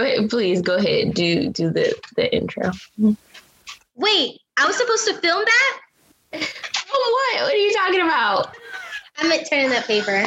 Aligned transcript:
go 0.00 0.06
ahead, 0.06 0.30
please 0.30 0.62
go 0.62 0.76
ahead. 0.76 1.14
Do 1.14 1.50
do 1.50 1.70
the 1.70 1.94
the 2.16 2.34
intro. 2.34 2.70
Wait, 3.94 4.40
I 4.56 4.66
was 4.66 4.76
supposed 4.76 5.06
to 5.06 5.14
film 5.14 5.44
that? 5.44 5.80
What? 6.92 7.42
What 7.42 7.54
are 7.54 7.56
you 7.56 7.72
talking 7.72 8.00
about? 8.00 8.56
I 9.16 9.28
meant 9.28 9.46
turning 9.48 9.70
that 9.70 9.86
paper. 9.86 10.26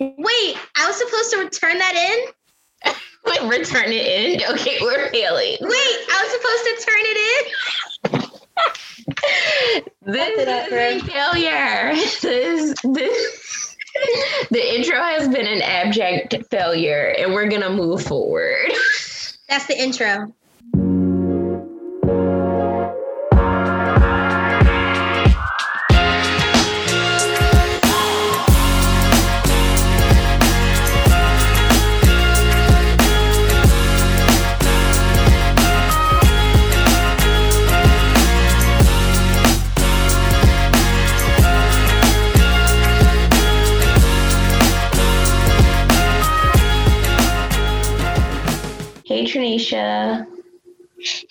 Wait, 0.00 0.56
I 0.74 0.86
was 0.86 0.96
supposed 0.96 1.30
to 1.32 1.38
return 1.38 1.76
that 1.78 1.94
in? 1.94 2.94
Wait, 3.26 3.42
return 3.42 3.92
it 3.92 4.06
in? 4.06 4.40
Okay, 4.54 4.78
we're 4.80 5.10
failing. 5.10 5.56
Wait, 5.60 5.98
I 6.10 6.22
was 6.22 6.32
supposed 6.32 6.64
to 6.64 6.76
turn 6.86 7.02
it 7.02 7.18
in? 7.28 8.20
This 10.06 10.38
it 10.38 10.48
up, 10.48 10.72
is 10.72 11.02
a 11.02 11.06
failure. 11.06 11.94
This 12.22 12.80
this 12.82 13.59
the 14.50 14.74
intro 14.74 14.96
has 14.96 15.28
been 15.28 15.46
an 15.46 15.62
abject 15.62 16.34
failure, 16.50 17.14
and 17.18 17.32
we're 17.32 17.48
gonna 17.48 17.70
move 17.70 18.02
forward. 18.02 18.72
That's 19.48 19.66
the 19.66 19.80
intro. 19.80 20.34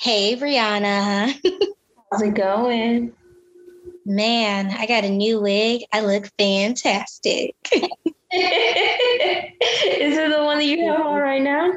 Hey, 0.02 0.38
Brianna. 0.38 1.34
how's 2.10 2.22
it 2.22 2.34
going? 2.34 3.12
Man, 4.06 4.72
I 4.72 4.86
got 4.86 5.04
a 5.04 5.10
new 5.10 5.42
wig. 5.42 5.82
I 5.92 6.00
look 6.00 6.30
fantastic. 6.40 7.54
is 7.74 7.84
it 8.32 10.30
the 10.30 10.42
one 10.42 10.60
that 10.60 10.64
you 10.64 10.86
have 10.86 11.06
on 11.06 11.20
right 11.20 11.42
now? 11.42 11.74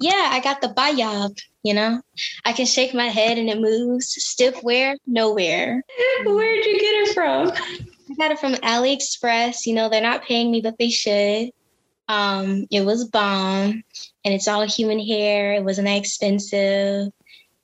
Yeah, 0.00 0.30
I 0.32 0.40
got 0.40 0.62
the 0.62 0.74
bayab, 0.76 1.38
you 1.62 1.74
know? 1.74 2.02
I 2.44 2.52
can 2.52 2.66
shake 2.66 2.92
my 2.92 3.06
head 3.06 3.38
and 3.38 3.48
it 3.48 3.60
moves. 3.60 4.08
Stiff 4.08 4.60
wear, 4.64 4.96
nowhere. 5.06 5.80
Where'd 6.26 6.66
you 6.66 6.80
get 6.80 7.08
it 7.08 7.14
from? 7.14 7.52
I 7.52 8.14
got 8.18 8.32
it 8.32 8.40
from 8.40 8.54
AliExpress. 8.54 9.64
You 9.64 9.76
know, 9.76 9.88
they're 9.88 10.02
not 10.02 10.24
paying 10.24 10.50
me, 10.50 10.60
but 10.60 10.74
they 10.76 10.90
should. 10.90 11.50
Um, 12.08 12.66
it 12.70 12.84
was 12.84 13.04
bomb 13.04 13.82
and 14.24 14.34
it's 14.34 14.48
all 14.48 14.66
human 14.66 14.98
hair. 14.98 15.54
It 15.54 15.64
wasn't 15.64 15.86
that 15.86 15.98
expensive. 15.98 17.08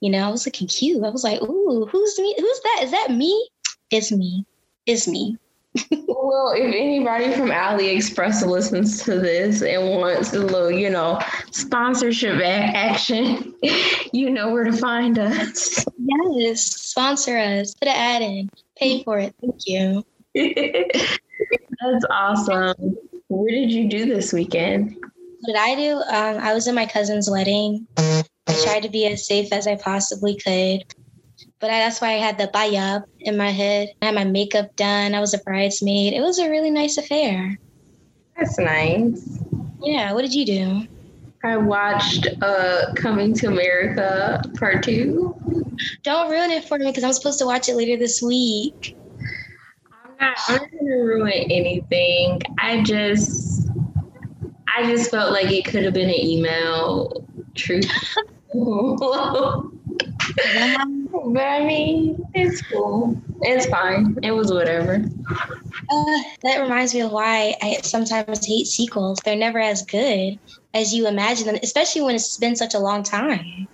You 0.01 0.11
know, 0.11 0.27
I 0.27 0.31
was 0.31 0.47
looking 0.47 0.69
cute. 0.69 1.05
I 1.05 1.11
was 1.11 1.25
like, 1.25 1.43
ooh, 1.43 1.87
who's 1.91 2.19
me? 2.19 2.35
Who's 2.39 2.61
that? 2.61 2.81
Is 2.85 2.91
that 2.93 3.11
me? 3.11 3.49
It's 3.91 4.13
me. 4.13 4.45
It's 4.87 5.09
me. 5.09 5.37
Well, 6.21 6.53
if 6.55 6.75
anybody 6.75 7.33
from 7.33 7.49
AliExpress 7.49 8.47
listens 8.47 9.03
to 9.05 9.19
this 9.19 9.63
and 9.63 9.99
wants 9.99 10.35
a 10.35 10.41
little, 10.41 10.71
you 10.71 10.91
know, 10.91 11.19
sponsorship 11.53 12.43
action, 12.43 13.55
you 14.13 14.29
know 14.29 14.51
where 14.51 14.65
to 14.65 14.73
find 14.73 15.19
us. 15.19 15.87
Yes, 15.97 16.63
sponsor 16.63 17.39
us. 17.39 17.75
Put 17.75 17.89
an 17.89 17.97
ad 17.97 18.23
in. 18.23 18.51
Pay 18.77 19.05
for 19.05 19.19
it. 19.19 19.35
Thank 19.41 19.67
you. 19.67 20.05
That's 20.35 22.05
awesome. 22.11 22.99
What 23.29 23.51
did 23.51 23.71
you 23.71 23.89
do 23.89 24.07
this 24.07 24.33
weekend? 24.33 24.97
What 24.97 25.47
did 25.47 25.57
I 25.57 25.75
do? 25.75 25.97
Um, 25.97 26.43
I 26.43 26.55
was 26.55 26.67
in 26.67 26.75
my 26.75 26.87
cousin's 26.87 27.31
wedding. 27.31 27.87
I 27.97 28.25
tried 28.65 28.83
to 28.83 28.89
be 28.89 29.07
as 29.07 29.27
safe 29.27 29.53
as 29.53 29.67
I 29.67 29.77
possibly 29.77 30.37
could. 30.37 30.85
But 31.61 31.71
I, 31.71 31.81
that's 31.81 32.01
why 32.01 32.15
I 32.15 32.19
had 32.19 32.39
the 32.39 32.49
bayab 32.49 33.05
in 33.21 33.37
my 33.37 33.51
head. 33.51 33.91
I 34.01 34.07
had 34.07 34.15
my 34.15 34.25
makeup 34.25 34.75
done. 34.77 35.15
I 35.15 35.21
was 35.21 35.35
a 35.35 35.39
bridesmaid. 35.39 36.15
It 36.15 36.21
was 36.21 36.39
a 36.39 36.49
really 36.49 36.71
nice 36.71 36.97
affair. 36.99 37.59
That's 38.37 38.59
nice. 38.59 39.39
Yeah. 39.83 40.13
What 40.13 40.23
did 40.23 40.35
you 40.35 40.47
do? 40.47 40.87
I 41.45 41.57
watched 41.57 42.27
uh 42.43 42.93
Coming 42.95 43.35
to 43.35 43.49
America 43.49 44.43
Part 44.59 44.83
Two. 44.83 45.37
Don't 46.03 46.31
ruin 46.31 46.51
it 46.51 46.65
for 46.65 46.79
me 46.79 46.87
because 46.87 47.05
I'm 47.05 47.13
supposed 47.13 47.39
to 47.41 47.47
watch 47.47 47.69
it 47.69 47.77
later 47.77 47.97
this 47.97 48.23
week. 48.23 48.97
I'm 50.21 50.35
not, 50.49 50.71
gonna 50.71 50.97
ruin 50.97 51.33
anything. 51.51 52.41
I 52.59 52.83
just 52.83 53.69
I 54.77 54.87
just 54.87 55.11
felt 55.11 55.33
like 55.33 55.51
it 55.51 55.65
could 55.65 55.85
have 55.85 55.95
been 55.95 56.09
an 56.09 56.21
email 56.21 57.25
truth. 57.55 57.91
but 61.33 61.43
I 61.43 61.65
mean, 61.65 62.25
it's 62.35 62.63
cool. 62.63 63.21
It's 63.43 63.67
fine. 63.67 64.17
It 64.23 64.33
was 64.33 64.53
whatever. 64.53 65.05
Uh, 65.91 66.23
that 66.43 66.61
reminds 66.61 66.95
me 66.95 67.01
of 67.01 67.13
why 67.13 67.55
I 67.63 67.79
sometimes 67.83 68.45
hate 68.45 68.67
sequels. 68.67 69.19
They're 69.25 69.37
never 69.37 69.59
as 69.59 69.83
good 69.83 70.39
as 70.75 70.95
you 70.95 71.07
imagine 71.07 71.47
them, 71.47 71.59
especially 71.63 72.03
when 72.03 72.15
it's 72.15 72.37
been 72.37 72.57
such 72.57 72.75
a 72.75 72.79
long 72.79 73.03
time. 73.03 73.69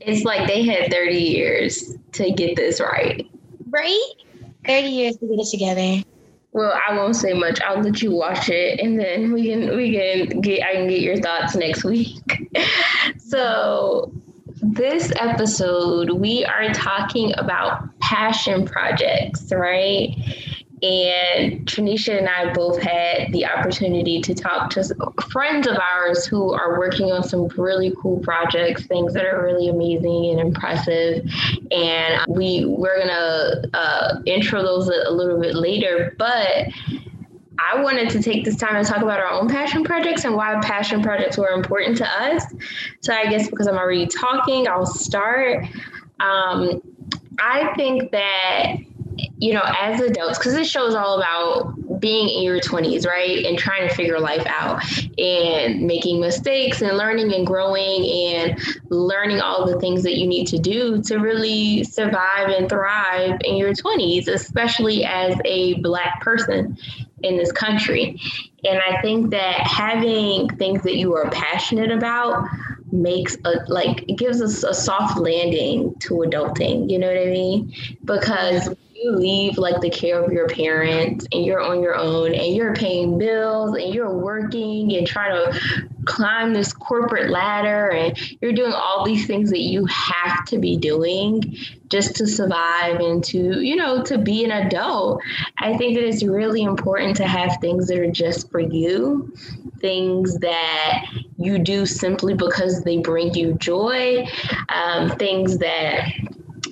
It's 0.00 0.24
like 0.24 0.46
they 0.46 0.64
had 0.64 0.90
30 0.90 1.16
years 1.16 1.96
to 2.12 2.30
get 2.30 2.56
this 2.56 2.80
right. 2.80 3.28
Right? 3.68 4.10
30 4.64 4.88
years 4.88 5.16
to 5.16 5.26
get 5.26 5.38
it 5.38 5.50
together. 5.50 6.04
Well, 6.52 6.72
I 6.88 6.96
won't 6.96 7.16
say 7.16 7.32
much. 7.32 7.60
I'll 7.62 7.82
let 7.82 8.00
you 8.00 8.12
watch 8.12 8.48
it, 8.48 8.78
and 8.78 8.98
then 8.98 9.32
we 9.32 9.48
can 9.48 9.76
we 9.76 9.92
can 9.92 10.40
get 10.40 10.62
I 10.62 10.74
can 10.74 10.86
get 10.86 11.00
your 11.00 11.16
thoughts 11.16 11.56
next 11.56 11.82
week. 11.82 12.22
so, 13.18 14.12
this 14.62 15.12
episode 15.18 16.10
we 16.12 16.44
are 16.44 16.72
talking 16.72 17.34
about 17.38 17.98
passion 17.98 18.66
projects, 18.66 19.52
right? 19.52 20.14
And 20.82 21.66
Tranisha 21.66 22.18
and 22.18 22.28
I 22.28 22.52
both 22.52 22.80
had 22.82 23.32
the 23.32 23.46
opportunity 23.46 24.20
to 24.20 24.34
talk 24.34 24.70
to 24.70 24.84
friends 25.30 25.66
of 25.66 25.78
ours 25.78 26.26
who 26.26 26.52
are 26.52 26.78
working 26.78 27.12
on 27.12 27.22
some 27.22 27.46
really 27.56 27.94
cool 28.02 28.18
projects, 28.20 28.84
things 28.86 29.14
that 29.14 29.24
are 29.24 29.42
really 29.42 29.68
amazing 29.68 30.30
and 30.30 30.40
impressive. 30.40 31.24
And 31.70 32.20
we 32.28 32.64
we're 32.66 32.98
gonna 32.98 33.62
uh, 33.72 34.20
intro 34.26 34.62
those 34.62 34.88
a, 34.88 35.10
little 35.10 35.40
bit 35.40 35.54
later, 35.54 36.14
but. 36.18 36.66
I 37.56 37.80
wanted 37.80 38.10
to 38.10 38.22
take 38.22 38.44
this 38.44 38.56
time 38.56 38.82
to 38.82 38.88
talk 38.88 39.00
about 39.00 39.20
our 39.20 39.30
own 39.30 39.48
passion 39.48 39.84
projects 39.84 40.24
and 40.24 40.34
why 40.34 40.60
passion 40.60 41.02
projects 41.02 41.38
were 41.38 41.50
important 41.50 41.96
to 41.98 42.06
us. 42.06 42.44
So 43.00 43.14
I 43.14 43.26
guess 43.26 43.48
because 43.48 43.68
I'm 43.68 43.76
already 43.76 44.08
talking, 44.08 44.66
I'll 44.66 44.84
start. 44.84 45.64
Um, 46.18 46.82
I 47.38 47.72
think 47.76 48.10
that 48.10 48.76
you 49.44 49.52
know, 49.52 49.62
as 49.78 50.00
adults, 50.00 50.38
because 50.38 50.54
this 50.54 50.70
show 50.70 50.86
is 50.86 50.94
all 50.94 51.18
about 51.18 52.00
being 52.00 52.30
in 52.30 52.42
your 52.42 52.60
20s, 52.60 53.06
right? 53.06 53.44
And 53.44 53.58
trying 53.58 53.86
to 53.86 53.94
figure 53.94 54.18
life 54.18 54.46
out 54.46 54.82
and 55.18 55.82
making 55.82 56.18
mistakes 56.18 56.80
and 56.80 56.96
learning 56.96 57.30
and 57.34 57.46
growing 57.46 58.06
and 58.06 58.58
learning 58.88 59.42
all 59.42 59.66
the 59.66 59.78
things 59.80 60.02
that 60.04 60.16
you 60.16 60.26
need 60.26 60.46
to 60.46 60.58
do 60.58 61.02
to 61.02 61.18
really 61.18 61.84
survive 61.84 62.48
and 62.48 62.70
thrive 62.70 63.38
in 63.44 63.58
your 63.58 63.74
20s, 63.74 64.28
especially 64.28 65.04
as 65.04 65.38
a 65.44 65.74
Black 65.82 66.22
person 66.22 66.78
in 67.22 67.36
this 67.36 67.52
country. 67.52 68.18
And 68.64 68.80
I 68.80 69.02
think 69.02 69.30
that 69.32 69.60
having 69.60 70.48
things 70.56 70.82
that 70.84 70.96
you 70.96 71.14
are 71.16 71.28
passionate 71.28 71.90
about 71.90 72.48
makes 72.92 73.36
a 73.44 73.50
like 73.68 74.08
it 74.08 74.16
gives 74.16 74.40
us 74.40 74.62
a 74.62 74.72
soft 74.72 75.18
landing 75.18 75.92
to 75.98 76.14
adulting 76.18 76.88
you 76.88 76.96
know 76.96 77.08
what 77.08 77.16
i 77.16 77.24
mean 77.24 77.74
because 78.04 78.68
you 79.04 79.14
leave 79.14 79.58
like 79.58 79.82
the 79.82 79.90
care 79.90 80.24
of 80.24 80.32
your 80.32 80.48
parents 80.48 81.26
and 81.30 81.44
you're 81.44 81.60
on 81.60 81.82
your 81.82 81.94
own 81.94 82.34
and 82.34 82.56
you're 82.56 82.74
paying 82.74 83.18
bills 83.18 83.76
and 83.76 83.92
you're 83.92 84.16
working 84.16 84.96
and 84.96 85.06
trying 85.06 85.52
to 85.52 85.88
climb 86.06 86.54
this 86.54 86.72
corporate 86.72 87.30
ladder 87.30 87.90
and 87.90 88.18
you're 88.40 88.52
doing 88.52 88.72
all 88.72 89.04
these 89.04 89.26
things 89.26 89.50
that 89.50 89.60
you 89.60 89.84
have 89.86 90.46
to 90.46 90.58
be 90.58 90.78
doing 90.78 91.54
just 91.88 92.16
to 92.16 92.26
survive 92.26 92.98
and 92.98 93.22
to 93.22 93.60
you 93.60 93.76
know 93.76 94.02
to 94.02 94.16
be 94.16 94.42
an 94.42 94.50
adult. 94.50 95.20
I 95.58 95.76
think 95.76 95.96
that 95.96 96.06
it's 96.06 96.24
really 96.24 96.62
important 96.62 97.16
to 97.18 97.26
have 97.26 97.58
things 97.60 97.88
that 97.88 97.98
are 97.98 98.10
just 98.10 98.50
for 98.50 98.60
you 98.60 99.34
things 99.80 100.38
that 100.38 101.04
you 101.36 101.58
do 101.58 101.84
simply 101.84 102.32
because 102.32 102.82
they 102.84 102.96
bring 102.96 103.34
you 103.34 103.52
joy 103.54 104.26
um, 104.70 105.10
things 105.18 105.58
that 105.58 106.10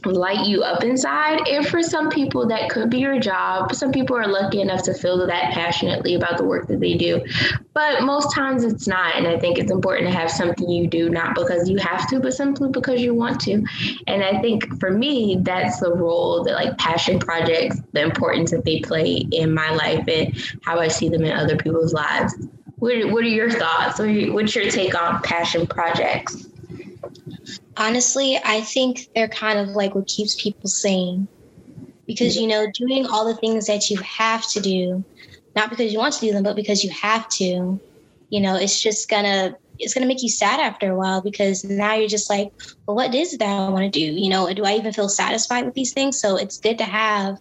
light 0.04 0.46
you 0.46 0.62
up 0.62 0.82
inside. 0.82 1.46
And 1.49 1.66
for 1.66 1.82
some 1.82 2.10
people, 2.10 2.46
that 2.49 2.70
could 2.70 2.90
be 2.90 2.99
your 2.99 3.19
job. 3.19 3.75
Some 3.75 3.93
people 3.93 4.16
are 4.16 4.26
lucky 4.26 4.60
enough 4.60 4.82
to 4.84 4.94
feel 4.94 5.25
that 5.26 5.52
passionately 5.52 6.14
about 6.14 6.38
the 6.38 6.44
work 6.44 6.69
that 6.69 6.81
they 6.81 6.94
do. 6.94 7.25
But 7.75 8.02
most 8.02 8.34
times 8.34 8.64
it's 8.64 8.87
not. 8.87 9.16
And 9.16 9.26
I 9.26 9.38
think 9.38 9.58
it's 9.58 9.72
important 9.72 10.10
to 10.10 10.16
have 10.16 10.31
something 10.31 10.69
you 10.69 10.87
do, 10.87 11.08
not 11.08 11.34
because 11.34 11.69
you 11.69 11.78
have 11.78 12.08
to, 12.10 12.20
but 12.20 12.34
simply 12.34 12.70
because 12.70 13.00
you 13.00 13.14
want 13.14 13.40
to. 13.43 13.64
And 14.06 14.22
I 14.22 14.40
think 14.40 14.78
for 14.78 14.90
me, 14.90 15.38
that's 15.40 15.81
the 15.81 15.93
role 15.93 16.44
that 16.44 16.55
like 16.55 16.76
passion 16.78 17.19
projects, 17.19 17.81
the 17.93 18.02
importance 18.02 18.50
that 18.50 18.64
they 18.64 18.81
play 18.81 19.26
in 19.31 19.52
my 19.52 19.70
life 19.70 20.05
and 20.08 20.37
how 20.62 20.78
I 20.78 20.88
see 20.88 21.08
them 21.08 21.25
in 21.25 21.32
other 21.32 21.56
people's 21.56 21.93
lives. 21.93 22.34
what, 22.76 23.12
what 23.12 23.22
are 23.22 23.28
your 23.28 23.50
thoughts? 23.50 24.00
What's 24.00 24.55
your 24.56 24.69
take 24.69 25.00
on 25.00 25.22
passion 25.22 25.66
projects? 25.66 26.48
Honestly, 27.76 28.38
I 28.44 28.60
think 28.60 29.08
they're 29.14 29.28
kind 29.28 29.58
of 29.58 29.69
like 29.70 29.94
what 29.94 30.06
keeps 30.06 30.40
people 30.40 30.69
sane. 30.69 31.28
Because, 32.06 32.36
you 32.36 32.46
know, 32.46 32.66
doing 32.74 33.06
all 33.06 33.24
the 33.24 33.36
things 33.36 33.66
that 33.66 33.88
you 33.88 33.96
have 33.98 34.46
to 34.50 34.60
do, 34.60 35.04
not 35.54 35.70
because 35.70 35.92
you 35.92 35.98
want 35.98 36.14
to 36.14 36.20
do 36.20 36.32
them, 36.32 36.42
but 36.42 36.56
because 36.56 36.84
you 36.84 36.90
have 36.90 37.28
to, 37.30 37.80
you 38.28 38.40
know, 38.40 38.56
it's 38.56 38.80
just 38.80 39.08
gonna 39.08 39.56
it's 39.78 39.94
gonna 39.94 40.06
make 40.06 40.22
you 40.22 40.28
sad 40.28 40.60
after 40.60 40.90
a 40.90 40.96
while 40.96 41.22
because 41.22 41.64
now 41.64 41.94
you're 41.94 42.08
just 42.08 42.28
like, 42.28 42.48
well, 42.86 42.96
what 42.96 43.14
is 43.14 43.38
that 43.38 43.46
I 43.46 43.69
want 43.70 43.90
to 43.92 43.98
do? 43.98 44.20
You 44.20 44.28
know, 44.30 44.52
do 44.52 44.64
I 44.64 44.74
even 44.74 44.92
feel 44.92 45.08
satisfied 45.08 45.64
with 45.64 45.74
these 45.74 45.92
things? 45.92 46.20
So 46.20 46.36
it's 46.36 46.58
good 46.58 46.78
to 46.78 46.84
have 46.84 47.38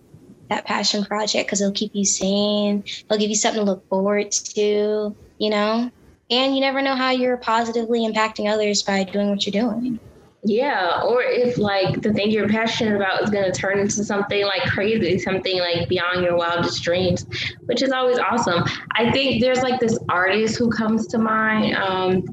that 0.50 0.66
passion 0.66 1.04
project 1.06 1.48
because 1.48 1.62
it'll 1.62 1.74
keep 1.74 1.92
you 1.94 2.06
sane. 2.06 2.84
It'll 3.10 3.20
give 3.20 3.30
you 3.30 3.36
something 3.36 3.66
to 3.66 3.72
look 3.72 3.88
forward 3.90 4.32
to, 4.32 5.16
you 5.38 5.50
know? 5.50 5.90
And 6.30 6.56
you 6.56 6.62
never 6.62 6.82
know 6.82 6.96
how 6.96 7.12
you're 7.12 7.38
positively 7.38 8.02
impacting 8.02 8.52
others 8.52 8.84
by 8.84 9.04
doing 9.04 9.30
what 9.30 9.46
you're 9.46 9.62
doing. 9.62 10.00
Yeah, 10.44 11.02
or 11.06 11.22
if 11.22 11.60
like 11.60 12.02
the 12.02 12.12
thing 12.14 12.32
you're 12.32 12.50
passionate 12.50 12.96
about 12.96 13.22
is 13.22 13.30
going 13.30 13.44
to 13.44 13.52
turn 13.52 13.78
into 13.78 14.04
something 14.04 14.44
like 14.44 14.64
crazy, 14.64 15.20
something 15.20 15.60
like 15.60 15.88
beyond 15.88 16.24
your 16.24 16.36
wildest 16.36 16.82
dreams, 16.82 17.28
which 17.66 17.84
is 17.84 17.92
always 17.92 18.18
awesome. 18.18 18.64
I 18.94 19.12
think 19.12 19.40
there's 19.42 19.62
like 19.62 19.80
this 19.80 20.00
artist 20.10 20.58
who 20.58 20.72
comes 20.72 21.06
to 21.08 21.20
mind. 21.20 21.76
Um, 21.76 22.26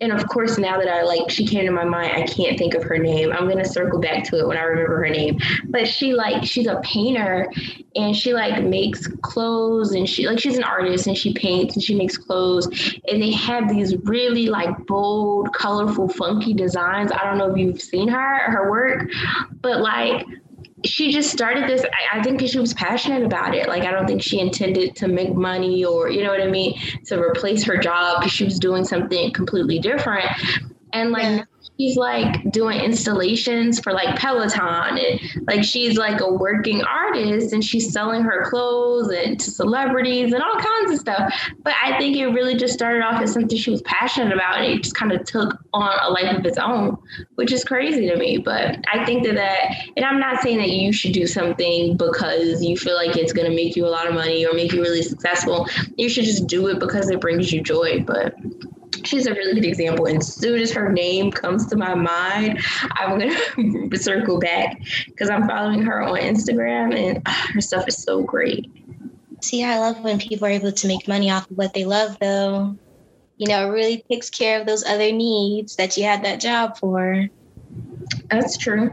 and 0.00 0.12
of 0.12 0.26
course 0.28 0.58
now 0.58 0.78
that 0.78 0.88
i 0.88 1.02
like 1.02 1.30
she 1.30 1.46
came 1.46 1.64
to 1.64 1.72
my 1.72 1.84
mind 1.84 2.12
i 2.12 2.26
can't 2.26 2.58
think 2.58 2.74
of 2.74 2.82
her 2.82 2.98
name. 2.98 3.32
I'm 3.32 3.46
going 3.46 3.58
to 3.58 3.68
circle 3.68 3.98
back 3.98 4.24
to 4.24 4.38
it 4.38 4.46
when 4.46 4.56
i 4.56 4.62
remember 4.62 4.96
her 4.98 5.08
name. 5.08 5.38
But 5.66 5.88
she 5.88 6.12
like 6.12 6.44
she's 6.44 6.66
a 6.66 6.80
painter 6.82 7.50
and 7.94 8.14
she 8.14 8.34
like 8.34 8.62
makes 8.62 9.06
clothes 9.22 9.92
and 9.92 10.08
she 10.08 10.26
like 10.26 10.38
she's 10.38 10.56
an 10.56 10.64
artist 10.64 11.06
and 11.06 11.16
she 11.16 11.32
paints 11.32 11.74
and 11.74 11.82
she 11.82 11.94
makes 11.94 12.16
clothes. 12.16 12.66
And 13.08 13.22
they 13.22 13.32
have 13.32 13.68
these 13.68 13.96
really 14.04 14.46
like 14.46 14.86
bold 14.86 15.52
colorful 15.54 16.08
funky 16.08 16.54
designs. 16.54 17.10
I 17.12 17.24
don't 17.24 17.38
know 17.38 17.50
if 17.50 17.58
you've 17.58 17.80
seen 17.80 18.08
her 18.08 18.50
her 18.50 18.70
work 18.70 19.10
but 19.60 19.80
like 19.80 20.24
she 20.84 21.10
just 21.10 21.30
started 21.30 21.68
this 21.68 21.84
I, 21.84 22.18
I 22.18 22.22
think 22.22 22.40
she 22.40 22.58
was 22.58 22.74
passionate 22.74 23.24
about 23.24 23.54
it. 23.54 23.68
Like 23.68 23.84
i 23.84 23.90
don't 23.90 24.06
think 24.06 24.22
she 24.22 24.40
intended 24.40 24.94
to 24.96 25.08
make 25.08 25.34
money 25.34 25.84
or 25.84 26.10
you 26.10 26.22
know 26.22 26.30
what 26.30 26.40
i 26.40 26.46
mean 26.46 26.78
to 27.06 27.20
replace 27.20 27.64
her 27.64 27.78
job 27.78 28.20
because 28.20 28.32
she 28.32 28.44
was 28.44 28.58
doing 28.58 28.84
something 28.84 29.32
completely 29.32 29.78
different. 29.78 30.26
And 30.92 31.10
like 31.10 31.22
yeah 31.24 31.44
she's 31.78 31.96
like 31.96 32.50
doing 32.50 32.80
installations 32.80 33.80
for 33.80 33.92
like 33.92 34.16
Peloton 34.18 34.98
and 34.98 35.20
like 35.46 35.62
she's 35.62 35.96
like 35.96 36.20
a 36.20 36.32
working 36.32 36.82
artist 36.82 37.52
and 37.52 37.64
she's 37.64 37.92
selling 37.92 38.22
her 38.22 38.44
clothes 38.48 39.08
and 39.08 39.38
to 39.40 39.50
celebrities 39.50 40.32
and 40.32 40.42
all 40.42 40.56
kinds 40.56 40.92
of 40.92 40.98
stuff. 40.98 41.34
But 41.62 41.74
I 41.82 41.98
think 41.98 42.16
it 42.16 42.26
really 42.28 42.56
just 42.56 42.74
started 42.74 43.02
off 43.02 43.20
as 43.22 43.32
something 43.32 43.56
she 43.56 43.70
was 43.70 43.82
passionate 43.82 44.32
about 44.32 44.58
and 44.58 44.72
it 44.72 44.82
just 44.82 44.96
kind 44.96 45.12
of 45.12 45.24
took 45.24 45.58
on 45.72 45.92
a 46.02 46.10
life 46.10 46.38
of 46.38 46.44
its 46.46 46.58
own, 46.58 46.96
which 47.34 47.52
is 47.52 47.64
crazy 47.64 48.08
to 48.08 48.16
me. 48.16 48.38
But 48.38 48.84
I 48.92 49.04
think 49.04 49.24
that 49.24 49.36
that 49.36 49.72
and 49.96 50.04
I'm 50.04 50.18
not 50.18 50.42
saying 50.42 50.58
that 50.58 50.70
you 50.70 50.92
should 50.92 51.12
do 51.12 51.26
something 51.26 51.96
because 51.96 52.62
you 52.62 52.76
feel 52.76 52.94
like 52.94 53.16
it's 53.16 53.32
gonna 53.32 53.50
make 53.50 53.76
you 53.76 53.86
a 53.86 53.88
lot 53.88 54.06
of 54.06 54.14
money 54.14 54.46
or 54.46 54.54
make 54.54 54.72
you 54.72 54.80
really 54.80 55.02
successful. 55.02 55.68
You 55.96 56.08
should 56.08 56.24
just 56.24 56.46
do 56.46 56.68
it 56.68 56.80
because 56.80 57.10
it 57.10 57.20
brings 57.20 57.52
you 57.52 57.62
joy. 57.62 58.00
But 58.00 58.34
she's 59.06 59.26
a 59.26 59.32
really 59.32 59.54
good 59.54 59.64
example. 59.64 60.06
And 60.06 60.18
as 60.18 60.34
soon 60.34 60.60
as 60.60 60.72
her 60.72 60.92
name 60.92 61.30
comes 61.30 61.66
to 61.66 61.76
my 61.76 61.94
mind, 61.94 62.60
I'm 62.92 63.18
gonna 63.18 63.96
circle 63.96 64.38
back 64.38 64.80
because 65.06 65.30
I'm 65.30 65.48
following 65.48 65.82
her 65.82 66.02
on 66.02 66.18
Instagram 66.18 66.94
and 66.96 67.22
uh, 67.26 67.30
her 67.54 67.60
stuff 67.60 67.86
is 67.88 68.02
so 68.02 68.22
great. 68.22 68.70
See, 69.42 69.62
I 69.62 69.78
love 69.78 70.02
when 70.02 70.18
people 70.18 70.46
are 70.46 70.50
able 70.50 70.72
to 70.72 70.88
make 70.88 71.06
money 71.06 71.30
off 71.30 71.50
of 71.50 71.56
what 71.56 71.74
they 71.74 71.84
love, 71.84 72.18
though. 72.20 72.76
You 73.36 73.48
know, 73.48 73.68
it 73.68 73.72
really 73.72 74.04
takes 74.10 74.30
care 74.30 74.60
of 74.60 74.66
those 74.66 74.84
other 74.84 75.12
needs 75.12 75.76
that 75.76 75.96
you 75.96 76.04
had 76.04 76.24
that 76.24 76.40
job 76.40 76.78
for. 76.78 77.28
That's 78.30 78.56
true. 78.56 78.92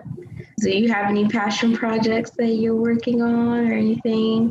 Do 0.60 0.70
you 0.70 0.92
have 0.92 1.10
any 1.10 1.28
passion 1.28 1.76
projects 1.76 2.32
that 2.38 2.48
you're 2.48 2.76
working 2.76 3.22
on 3.22 3.72
or 3.72 3.74
anything? 3.74 4.50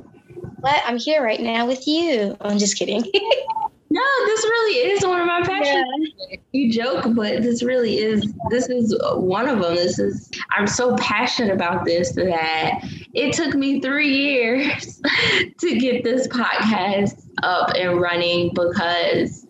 What? 0.61 0.83
I'm 0.87 0.99
here 0.99 1.23
right 1.23 1.41
now 1.41 1.67
with 1.67 1.87
you. 1.87 2.37
I'm 2.41 2.59
just 2.59 2.77
kidding. 2.77 3.05
No, 3.93 4.01
this 4.25 4.43
really 4.43 4.91
is 4.91 5.05
one 5.05 5.21
of 5.21 5.27
my 5.27 5.43
passions. 5.43 6.13
Yeah. 6.31 6.39
You 6.53 6.73
joke, 6.73 7.05
but 7.15 7.43
this 7.43 7.63
really 7.63 7.99
is. 7.99 8.33
This 8.49 8.71
is 8.71 8.99
one 9.17 9.47
of 9.51 9.61
them. 9.61 9.75
This 9.75 9.99
is. 9.99 10.31
I'm 10.57 10.67
so 10.67 10.97
passionate 10.97 11.53
about 11.53 11.85
this 11.85 12.13
that 12.13 12.81
it 13.13 13.35
took 13.35 13.55
me 13.55 13.83
three 13.83 14.09
years 14.09 14.99
to 15.59 15.79
get 15.79 16.05
this 16.05 16.27
podcast 16.27 17.23
up 17.43 17.73
and 17.77 18.01
running 18.01 18.51
because 18.55 19.42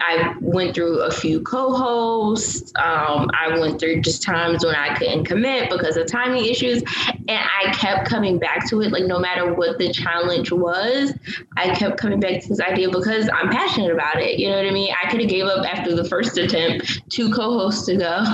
I 0.00 0.34
went 0.40 0.74
through 0.74 1.00
a 1.02 1.10
few 1.10 1.40
co-hosts. 1.40 2.72
Um, 2.76 3.30
I 3.34 3.56
went 3.58 3.80
through 3.80 4.02
just 4.02 4.22
times 4.22 4.64
when 4.64 4.74
I 4.74 4.94
couldn't 4.94 5.24
commit 5.24 5.70
because 5.70 5.96
of 5.96 6.06
timing 6.06 6.44
issues, 6.44 6.82
and 7.28 7.30
I 7.60 7.72
kept 7.72 8.08
coming 8.08 8.38
back 8.38 8.68
to 8.68 8.82
it. 8.82 8.92
Like 8.92 9.04
no 9.04 9.18
matter 9.18 9.52
what 9.52 9.78
the 9.78 9.92
challenge 9.92 10.52
was, 10.52 11.12
I 11.56 11.74
kept 11.74 11.98
coming 11.98 12.20
back 12.20 12.42
to 12.42 12.48
this 12.48 12.60
idea 12.60 12.90
because 12.90 13.28
I'm 13.32 13.50
passionate 13.50 13.92
about 13.92 14.20
it. 14.20 14.38
You 14.38 14.50
know 14.50 14.56
what 14.56 14.66
I 14.66 14.70
mean? 14.70 14.94
I 15.02 15.10
could 15.10 15.20
have 15.20 15.30
gave 15.30 15.44
up 15.44 15.66
after 15.66 15.94
the 15.94 16.04
first 16.04 16.38
attempt, 16.38 17.08
two 17.10 17.30
co-hosts 17.32 17.86
to 17.86 17.96
go. 17.96 18.24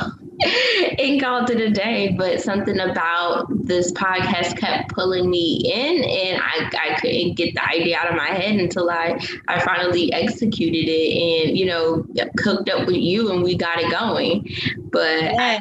and 0.99 1.21
called 1.21 1.51
it 1.51 1.61
a 1.61 1.71
day, 1.71 2.15
but 2.17 2.41
something 2.41 2.79
about 2.81 3.47
this 3.67 3.93
podcast 3.93 4.59
kept 4.59 4.93
pulling 4.93 5.31
me 5.31 5.61
in, 5.65 6.05
and 6.05 6.43
I, 6.43 6.71
I 6.91 7.01
couldn't 7.01 7.35
get 7.35 7.55
the 7.55 7.65
idea 7.69 7.99
out 7.99 8.09
of 8.09 8.17
my 8.17 8.29
head 8.29 8.59
until 8.59 8.91
I, 8.91 9.19
I 9.49 9.61
finally 9.61 10.13
executed 10.13 10.89
it 10.89 11.49
and, 11.49 11.57
you 11.57 11.67
know, 11.67 12.07
cooked 12.37 12.69
up 12.69 12.87
with 12.87 12.97
you 12.97 13.31
and 13.31 13.43
we 13.43 13.57
got 13.57 13.79
it 13.79 13.91
going. 13.91 14.49
But 14.91 15.23
yeah. 15.23 15.61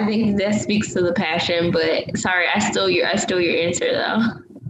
I 0.00 0.06
think 0.06 0.38
that 0.38 0.54
speaks 0.54 0.92
to 0.94 1.02
the 1.02 1.12
passion. 1.12 1.70
But 1.70 2.16
sorry, 2.16 2.46
I 2.52 2.58
stole 2.58 2.90
your 2.90 3.06
I 3.06 3.16
stole 3.16 3.40
your 3.40 3.56
answer 3.56 3.92
though. 3.92 4.20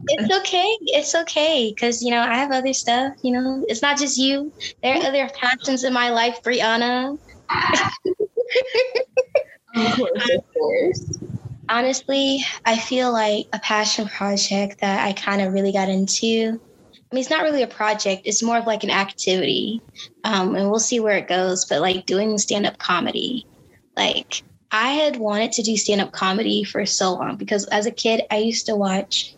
It's 0.08 0.32
okay. 0.32 0.78
It's 0.82 1.14
okay 1.14 1.72
because 1.74 2.02
you 2.02 2.10
know 2.10 2.20
I 2.20 2.34
have 2.34 2.52
other 2.52 2.72
stuff. 2.72 3.14
You 3.22 3.32
know, 3.32 3.64
it's 3.68 3.82
not 3.82 3.98
just 3.98 4.18
you. 4.18 4.52
There 4.82 4.94
are 4.94 5.04
other 5.04 5.28
passions 5.34 5.84
in 5.84 5.92
my 5.92 6.10
life, 6.10 6.42
Brianna. 6.42 7.18
of 9.76 9.96
course, 9.96 10.30
of 10.34 10.52
course. 10.52 11.18
Honestly, 11.68 12.44
I 12.64 12.78
feel 12.78 13.12
like 13.12 13.46
a 13.52 13.58
passion 13.58 14.08
project 14.08 14.80
that 14.80 15.06
I 15.06 15.12
kind 15.12 15.42
of 15.42 15.52
really 15.52 15.72
got 15.72 15.88
into. 15.88 16.60
I 16.92 17.14
mean, 17.14 17.20
it's 17.20 17.30
not 17.30 17.42
really 17.42 17.62
a 17.62 17.68
project, 17.68 18.22
it's 18.24 18.42
more 18.42 18.58
of 18.58 18.66
like 18.66 18.82
an 18.84 18.90
activity. 18.90 19.80
Um, 20.24 20.56
and 20.56 20.70
we'll 20.70 20.80
see 20.80 21.00
where 21.00 21.16
it 21.16 21.28
goes, 21.28 21.64
but 21.64 21.80
like 21.80 22.06
doing 22.06 22.36
stand 22.38 22.66
up 22.66 22.78
comedy. 22.78 23.46
Like, 23.96 24.42
I 24.72 24.92
had 24.92 25.16
wanted 25.16 25.52
to 25.52 25.62
do 25.62 25.76
stand 25.76 26.00
up 26.00 26.12
comedy 26.12 26.64
for 26.64 26.84
so 26.84 27.14
long 27.14 27.36
because 27.36 27.64
as 27.66 27.86
a 27.86 27.90
kid, 27.90 28.22
I 28.30 28.38
used 28.38 28.66
to 28.66 28.76
watch 28.76 29.35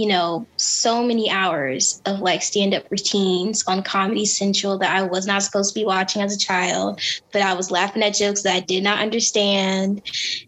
you 0.00 0.06
know, 0.06 0.46
so 0.56 1.04
many 1.04 1.28
hours 1.28 2.00
of 2.06 2.20
like 2.20 2.40
stand 2.42 2.72
up 2.72 2.90
routines 2.90 3.62
on 3.66 3.82
Comedy 3.82 4.24
Central 4.24 4.78
that 4.78 4.96
I 4.96 5.02
was 5.02 5.26
not 5.26 5.42
supposed 5.42 5.74
to 5.74 5.78
be 5.78 5.84
watching 5.84 6.22
as 6.22 6.34
a 6.34 6.38
child, 6.38 7.02
but 7.34 7.42
I 7.42 7.52
was 7.52 7.70
laughing 7.70 8.02
at 8.02 8.14
jokes 8.14 8.40
that 8.44 8.54
I 8.54 8.60
did 8.60 8.82
not 8.82 9.00
understand. 9.00 10.00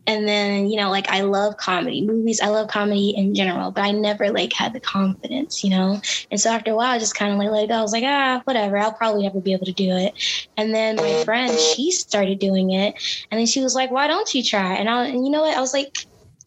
And 0.06 0.26
then, 0.26 0.71
you 0.71 0.78
know, 0.78 0.88
like 0.88 1.06
I 1.11 1.21
love 1.21 1.59
comedy 1.59 2.00
movies, 2.00 2.40
I 2.40 2.49
love 2.49 2.68
comedy 2.68 3.11
in 3.14 3.35
general, 3.35 3.71
but 3.71 3.82
I 3.82 3.90
never 3.90 4.30
like 4.30 4.54
had 4.54 4.73
the 4.73 4.80
confidence, 4.80 5.62
you 5.62 5.68
know? 5.68 6.00
And 6.30 6.40
so 6.40 6.49
after 6.49 6.71
a 6.71 6.75
while, 6.75 6.92
I 6.92 6.99
just 6.99 7.14
kind 7.14 7.30
of 7.30 7.38
like 7.38 7.50
let 7.50 7.64
it 7.64 7.68
go. 7.68 7.75
I 7.75 7.82
was 7.82 7.92
like, 7.92 8.04
ah, 8.06 8.40
whatever, 8.44 8.78
I'll 8.78 8.94
probably 8.94 9.25
never 9.25 9.42
be 9.42 9.52
able 9.52 9.66
to 9.66 9.73
do 9.73 9.90
it. 9.90 10.14
And 10.56 10.75
then 10.75 10.97
my 10.97 11.25
friend, 11.25 11.52
she 11.59 11.90
started 11.90 12.38
doing 12.38 12.71
it. 12.71 12.94
And 13.30 13.38
then 13.38 13.47
she 13.47 13.61
was 13.61 13.75
like, 13.75 13.90
why 13.90 14.06
don't 14.06 14.32
you 14.32 14.42
try? 14.42 14.76
And 14.76 14.88
I, 14.88 15.09
and 15.09 15.26
you 15.26 15.30
know 15.30 15.42
what? 15.42 15.54
I 15.54 15.61
was 15.61 15.75
like, 15.75 15.94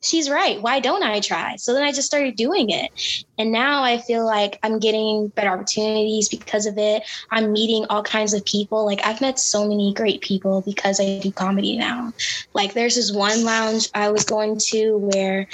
she's 0.06 0.30
right. 0.30 0.62
Why 0.62 0.80
don't 0.80 1.04
I 1.04 1.20
try? 1.20 1.56
So 1.56 1.74
then 1.74 1.84
I 1.84 1.92
just 1.92 2.08
started 2.08 2.36
doing 2.36 2.70
it. 2.70 2.92
And 3.38 3.52
now 3.52 3.84
I 3.84 3.98
feel 3.98 4.26
like 4.26 4.60
I'm 4.64 4.80
getting 4.80 5.30
better 5.30 5.50
opportunities 5.50 6.30
because 6.30 6.66
of 6.66 6.78
it. 6.78 7.04
I'm 7.32 7.52
meeting 7.52 7.86
all 7.90 8.04
kinds 8.04 8.34
of 8.34 8.46
people. 8.46 8.86
Like 8.86 9.06
I've 9.06 9.22
met 9.22 9.40
so 9.40 9.68
many 9.68 9.94
great 9.94 10.22
people 10.22 10.62
because 10.62 11.00
I 11.00 11.20
do 11.20 11.32
comedy 11.32 11.78
now. 11.78 12.14
Like 12.54 12.74
there's 12.74 12.96
this 12.96 13.12
one 13.12 13.44
lounge 13.44 13.90
I 13.94 14.12
was 14.12 14.24
going 14.24 14.58
to 14.70 14.98
where 14.98 15.48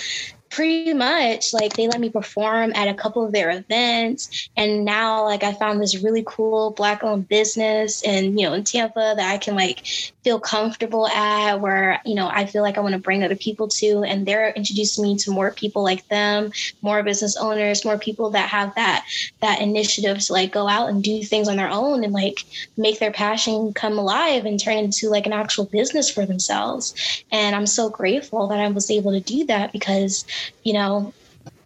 pretty 0.51 0.93
much 0.93 1.53
like 1.53 1.73
they 1.73 1.87
let 1.87 1.99
me 1.99 2.09
perform 2.09 2.71
at 2.75 2.87
a 2.87 2.93
couple 2.93 3.25
of 3.25 3.31
their 3.31 3.51
events. 3.51 4.49
And 4.57 4.85
now 4.85 5.21
like 5.25 5.43
i 5.43 5.53
found 5.53 5.81
this 5.81 6.03
really 6.03 6.23
cool 6.25 6.71
black 6.71 7.03
owned 7.03 7.27
business 7.27 8.03
and 8.03 8.39
you 8.39 8.45
know 8.45 8.53
in 8.53 8.63
tampa 8.63 9.13
that 9.15 9.31
i 9.31 9.37
can 9.37 9.55
like 9.55 9.85
feel 10.23 10.39
comfortable 10.39 11.07
at 11.07 11.55
where 11.55 12.01
you 12.05 12.15
know 12.15 12.29
i 12.31 12.45
feel 12.45 12.61
like 12.61 12.77
i 12.77 12.81
want 12.81 12.93
to 12.93 12.99
bring 12.99 13.23
other 13.23 13.35
people 13.35 13.67
to 13.67 14.03
and 14.03 14.25
they're 14.25 14.49
introducing 14.51 15.03
me 15.03 15.17
to 15.17 15.31
more 15.31 15.51
people 15.51 15.83
like 15.83 16.07
them 16.09 16.51
more 16.81 17.01
business 17.03 17.37
owners 17.37 17.85
more 17.85 17.97
people 17.97 18.29
that 18.31 18.49
have 18.49 18.73
that 18.75 19.05
that 19.39 19.61
initiative 19.61 20.19
to 20.19 20.33
like 20.33 20.51
go 20.51 20.67
out 20.67 20.89
and 20.89 21.03
do 21.03 21.23
things 21.23 21.47
on 21.47 21.57
their 21.57 21.69
own 21.69 22.03
and 22.03 22.13
like 22.13 22.45
make 22.77 22.99
their 22.99 23.11
passion 23.11 23.73
come 23.73 23.97
alive 23.97 24.45
and 24.45 24.59
turn 24.59 24.77
into 24.77 25.09
like 25.09 25.25
an 25.25 25.33
actual 25.33 25.65
business 25.65 26.09
for 26.09 26.25
themselves. 26.25 26.93
And 27.31 27.55
i'm 27.55 27.67
so 27.67 27.89
grateful 27.89 28.47
that 28.47 28.59
i 28.59 28.67
was 28.67 28.91
able 28.91 29.11
to 29.11 29.19
do 29.19 29.45
that 29.45 29.71
because 29.71 30.25
you 30.63 30.73
know, 30.73 31.13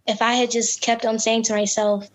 if 0.08 0.22
I 0.22 0.34
had 0.34 0.52
just 0.52 0.82
kept 0.82 1.06
on 1.06 1.20
saying 1.20 1.44
to 1.44 1.54
myself, 1.54 2.10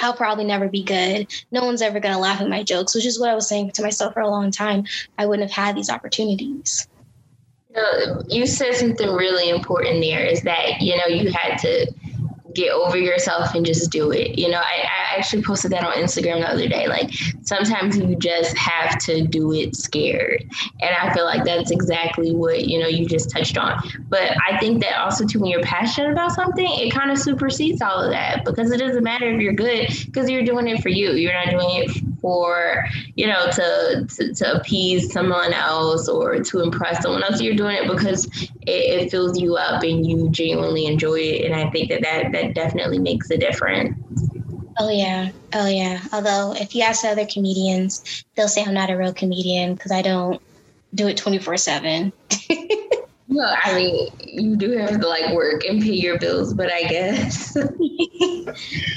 I'll 0.00 0.14
probably 0.14 0.44
never 0.44 0.68
be 0.68 0.82
good. 0.82 1.26
No 1.50 1.64
one's 1.64 1.82
ever 1.82 2.00
going 2.00 2.14
to 2.14 2.20
laugh 2.20 2.40
at 2.40 2.48
my 2.48 2.62
jokes, 2.62 2.94
which 2.94 3.06
is 3.06 3.18
what 3.18 3.30
I 3.30 3.34
was 3.34 3.48
saying 3.48 3.72
to 3.72 3.82
myself 3.82 4.14
for 4.14 4.20
a 4.20 4.28
long 4.28 4.50
time. 4.50 4.84
I 5.16 5.26
wouldn't 5.26 5.48
have 5.50 5.66
had 5.66 5.76
these 5.76 5.90
opportunities. 5.90 6.86
you 8.28 8.46
said 8.46 8.74
something 8.74 9.08
really 9.08 9.48
important 9.50 10.00
there 10.00 10.24
is 10.24 10.42
that, 10.42 10.80
you 10.80 10.96
know, 10.96 11.06
you 11.06 11.32
had 11.32 11.56
to 11.58 11.92
get 12.54 12.70
over 12.70 12.96
yourself 12.96 13.54
and 13.54 13.64
just 13.64 13.90
do 13.90 14.10
it. 14.10 14.38
You 14.38 14.48
know, 14.48 14.58
I, 14.58 14.82
I 14.82 15.18
actually 15.18 15.42
posted 15.42 15.72
that 15.72 15.84
on 15.84 15.92
Instagram 15.94 16.40
the 16.40 16.50
other 16.50 16.68
day. 16.68 16.88
Like 16.88 17.10
sometimes 17.42 17.96
you 17.96 18.16
just 18.16 18.56
have 18.56 18.98
to 19.00 19.26
do 19.26 19.52
it 19.52 19.76
scared. 19.76 20.44
And 20.80 20.94
I 20.94 21.12
feel 21.12 21.24
like 21.24 21.44
that's 21.44 21.70
exactly 21.70 22.34
what, 22.34 22.66
you 22.66 22.78
know, 22.78 22.88
you 22.88 23.06
just 23.06 23.30
touched 23.30 23.58
on. 23.58 23.82
But 24.08 24.36
I 24.48 24.58
think 24.58 24.82
that 24.82 24.98
also 24.98 25.26
too 25.26 25.40
when 25.40 25.50
you're 25.50 25.62
passionate 25.62 26.12
about 26.12 26.32
something, 26.32 26.68
it 26.68 26.92
kind 26.92 27.10
of 27.10 27.18
supersedes 27.18 27.82
all 27.82 28.02
of 28.02 28.10
that 28.10 28.44
because 28.44 28.70
it 28.70 28.78
doesn't 28.78 29.04
matter 29.04 29.30
if 29.30 29.40
you're 29.40 29.52
good 29.52 29.88
because 30.06 30.30
you're 30.30 30.44
doing 30.44 30.68
it 30.68 30.82
for 30.82 30.88
you. 30.88 31.12
You're 31.12 31.34
not 31.34 31.50
doing 31.50 31.68
it 31.70 32.07
for, 32.28 32.84
you 33.14 33.26
know, 33.26 33.50
to, 33.50 34.06
to, 34.06 34.34
to 34.34 34.52
appease 34.60 35.10
someone 35.10 35.54
else 35.54 36.10
or 36.10 36.38
to 36.40 36.60
impress 36.60 37.02
someone 37.02 37.22
else. 37.22 37.40
You're 37.40 37.54
doing 37.54 37.78
it 37.78 37.88
because 37.88 38.26
it, 38.26 38.50
it 38.66 39.10
fills 39.10 39.40
you 39.40 39.56
up 39.56 39.82
and 39.82 40.06
you 40.06 40.28
genuinely 40.28 40.84
enjoy 40.84 41.20
it. 41.20 41.46
And 41.46 41.54
I 41.54 41.70
think 41.70 41.88
that 41.88 42.02
that, 42.02 42.32
that 42.32 42.54
definitely 42.54 42.98
makes 42.98 43.30
a 43.30 43.38
difference. 43.38 43.96
Oh 44.78 44.90
yeah, 44.90 45.30
oh 45.54 45.68
yeah. 45.68 46.02
Although 46.12 46.52
if 46.52 46.74
you 46.74 46.82
ask 46.82 47.02
other 47.02 47.24
comedians, 47.24 48.24
they'll 48.34 48.46
say 48.46 48.62
I'm 48.62 48.74
not 48.74 48.90
a 48.90 48.96
real 48.98 49.14
comedian 49.14 49.72
because 49.72 49.90
I 49.90 50.02
don't 50.02 50.38
do 50.94 51.08
it 51.08 51.16
24 51.16 51.56
seven. 51.56 52.12
Well, 53.38 53.56
I 53.62 53.76
mean, 53.76 54.08
you 54.18 54.56
do 54.56 54.72
have 54.78 55.00
to 55.00 55.08
like 55.08 55.32
work 55.32 55.64
and 55.64 55.80
pay 55.80 55.92
your 55.92 56.18
bills, 56.18 56.52
but 56.54 56.72
I 56.72 56.82
guess. 56.88 57.56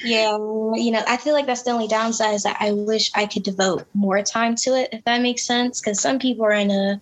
yeah, 0.03 0.35
you 0.35 0.89
know, 0.89 1.03
I 1.07 1.17
feel 1.17 1.33
like 1.33 1.45
that's 1.45 1.61
the 1.61 1.69
only 1.69 1.87
downside 1.87 2.33
is 2.33 2.41
that 2.41 2.57
I 2.59 2.71
wish 2.71 3.11
I 3.13 3.27
could 3.27 3.43
devote 3.43 3.85
more 3.93 4.23
time 4.23 4.55
to 4.63 4.71
it, 4.71 4.89
if 4.93 5.03
that 5.03 5.21
makes 5.21 5.45
sense. 5.45 5.79
Because 5.79 6.01
some 6.01 6.17
people 6.17 6.43
are 6.43 6.53
in 6.53 6.71
a 6.71 6.99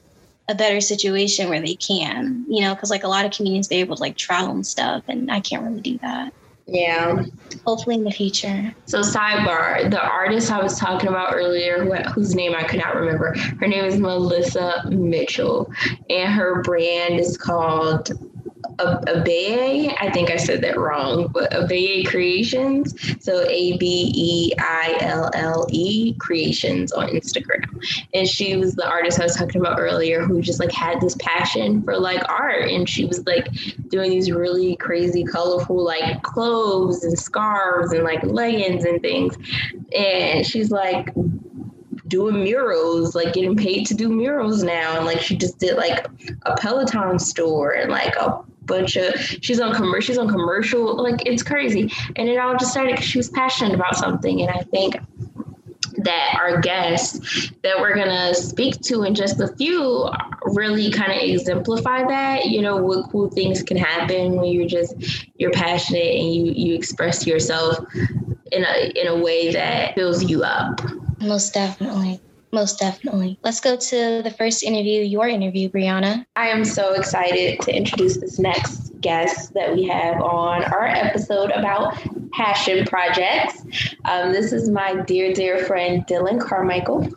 a 0.50 0.56
better 0.56 0.82
situation 0.82 1.48
where 1.48 1.62
they 1.62 1.76
can, 1.76 2.46
you 2.50 2.60
know, 2.60 2.76
because 2.76 2.90
like 2.90 3.06
a 3.06 3.08
lot 3.08 3.26
of 3.26 3.32
comedians, 3.32 3.70
they're 3.70 3.80
able 3.80 3.96
to 3.96 4.02
like 4.02 4.18
travel 4.18 4.52
and 4.52 4.68
stuff, 4.68 5.04
and 5.08 5.32
I 5.32 5.40
can't 5.40 5.64
really 5.64 5.80
do 5.80 5.98
that. 6.02 6.34
Yeah. 6.72 7.24
Hopefully 7.66 7.96
in 7.96 8.04
the 8.04 8.12
future. 8.12 8.74
So, 8.86 9.02
sidebar 9.02 9.90
the 9.90 10.02
artist 10.02 10.52
I 10.52 10.62
was 10.62 10.78
talking 10.78 11.10
about 11.10 11.34
earlier, 11.34 11.84
whose 12.14 12.36
name 12.36 12.54
I 12.56 12.64
could 12.64 12.80
not 12.80 12.96
remember, 12.96 13.36
her 13.60 13.68
name 13.68 13.86
is 13.86 13.98
Melissa 13.98 14.84
Mitchell, 14.90 15.72
and 16.10 16.32
her 16.32 16.62
brand 16.62 17.20
is 17.20 17.38
called 17.38 18.12
Abeille. 18.80 19.96
I 20.00 20.10
think 20.12 20.32
I 20.32 20.38
said 20.38 20.62
that 20.62 20.78
wrong, 20.78 21.28
but 21.28 21.52
Abeille 21.52 22.06
Creations. 22.06 22.96
So 23.24 23.42
A 23.48 23.78
B 23.78 24.12
E 24.16 24.54
I 24.58 24.98
L 25.02 25.30
L 25.34 25.68
E 25.72 26.14
Creations 26.16 26.92
on 26.92 27.10
Instagram. 27.10 27.66
And 28.14 28.28
she 28.28 28.56
was 28.56 28.76
the 28.76 28.88
artist 28.88 29.20
I 29.20 29.24
was 29.24 29.36
talking 29.36 29.62
about 29.62 29.80
earlier 29.80 30.22
who 30.22 30.42
just 30.42 30.60
like 30.60 30.72
had 30.72 31.02
this 31.02 31.16
passion 31.20 31.84
for 31.84 31.98
like 31.98 32.22
art. 32.30 32.70
And 32.70 32.88
she 32.88 33.06
was 33.06 33.26
like 33.26 33.50
doing 33.90 34.10
these 34.10 34.32
really 34.32 34.76
crazy, 34.78 35.24
colorful 35.24 35.84
like 35.84 36.24
clothes 36.24 37.04
and 37.04 37.18
scarves 37.18 37.92
and 37.92 38.04
like 38.04 38.24
leggings 38.24 38.86
and 38.86 39.02
things. 39.02 39.38
And 39.96 40.46
she's 40.46 40.72
like, 40.72 41.14
doing 42.10 42.44
murals, 42.44 43.16
like 43.16 43.34
getting 43.34 43.56
paid 43.56 43.86
to 43.86 43.94
do 43.94 44.10
murals 44.10 44.64
now. 44.64 44.98
And 44.98 45.06
like 45.06 45.22
she 45.22 45.38
just 45.38 45.60
did 45.60 45.78
like 45.78 46.08
a 46.44 46.58
Peloton 46.58 47.20
store 47.20 47.72
and 47.72 47.92
like 47.92 48.16
a 48.16 48.44
bunch 48.70 48.96
of 48.96 49.14
she's 49.20 49.60
on 49.60 49.74
commercial 49.74 50.02
she's 50.02 50.18
on 50.18 50.30
commercial 50.30 51.02
like 51.02 51.26
it's 51.26 51.44
crazy. 51.44 51.92
And 52.16 52.30
it 52.30 52.38
all 52.38 52.56
just 52.56 52.72
started 52.72 52.92
because 52.92 53.06
she 53.06 53.18
was 53.18 53.30
passionate 53.30 53.74
about 53.74 53.96
something. 53.96 54.42
And 54.42 54.50
i 54.50 54.62
think 54.64 54.96
that 56.04 56.38
our 56.40 56.62
guests 56.62 57.52
that 57.64 57.80
we're 57.80 57.94
going 57.96 58.08
to 58.08 58.34
speak 58.34 58.80
to 58.82 59.04
in 59.04 59.14
just 59.14 59.40
a 59.42 59.50
few 59.56 60.10
really 60.46 60.90
kind 60.92 61.12
of 61.12 61.18
exemplify 61.22 62.04
that 62.08 62.46
you 62.46 62.62
know 62.62 62.78
what 62.78 63.10
cool 63.12 63.30
things 63.30 63.62
can 63.62 63.76
happen 63.76 64.36
when 64.36 64.46
you're 64.46 64.68
just 64.68 64.94
you're 65.36 65.52
passionate 65.52 66.16
and 66.16 66.34
you 66.34 66.52
you 66.54 66.74
express 66.74 67.28
yourself 67.28 67.78
in 68.52 68.64
a 68.64 68.92
in 68.96 69.08
a 69.08 69.18
way 69.18 69.52
that 69.52 69.96
fills 69.96 70.24
you 70.24 70.44
up. 70.44 70.82
Most 71.20 71.54
definitely 71.54 72.22
most 72.52 72.80
definitely. 72.80 73.40
Let's 73.44 73.60
go 73.60 73.76
to 73.76 74.22
the 74.24 74.34
first 74.38 74.64
interview, 74.64 75.02
your 75.02 75.28
interview, 75.28 75.70
Brianna. 75.70 76.26
I 76.36 76.48
am 76.48 76.66
so 76.66 76.94
excited 76.94 77.60
to 77.62 77.76
introduce 77.76 78.18
this 78.18 78.40
next 78.40 78.92
guest 79.02 79.54
that 79.54 79.74
we 79.74 79.88
have 79.88 80.22
on 80.22 80.64
our 80.66 80.88
episode 80.88 81.52
about 81.52 81.96
passion 82.34 82.86
projects. 82.86 83.64
Um, 84.06 84.32
this 84.32 84.52
is 84.52 84.70
my 84.70 85.02
dear, 85.04 85.34
dear 85.34 85.66
friend, 85.66 86.06
Dylan 86.08 86.40
Carmichael. 86.40 87.08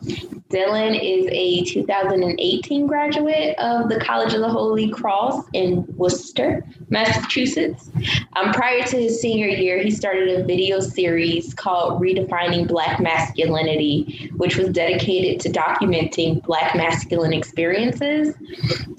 Dylan 0.53 0.93
is 0.93 1.27
a 1.31 1.63
2018 1.63 2.85
graduate 2.85 3.57
of 3.57 3.89
the 3.89 3.99
College 3.99 4.35
of 4.35 4.41
the 4.41 4.49
Holy 4.49 4.87
Cross 4.87 5.45
in 5.53 5.83
Worcester, 5.97 6.63
Massachusetts. 6.89 7.89
Um, 8.33 8.53
prior 8.53 8.83
to 8.83 9.01
his 9.01 9.19
senior 9.19 9.47
year, 9.47 9.81
he 9.81 9.89
started 9.89 10.29
a 10.29 10.43
video 10.45 10.79
series 10.79 11.55
called 11.55 11.99
Redefining 11.99 12.67
Black 12.67 12.99
Masculinity, 12.99 14.31
which 14.35 14.55
was 14.55 14.69
dedicated 14.69 15.39
to 15.41 15.49
documenting 15.49 16.43
Black 16.43 16.75
masculine 16.75 17.33
experiences. 17.33 18.35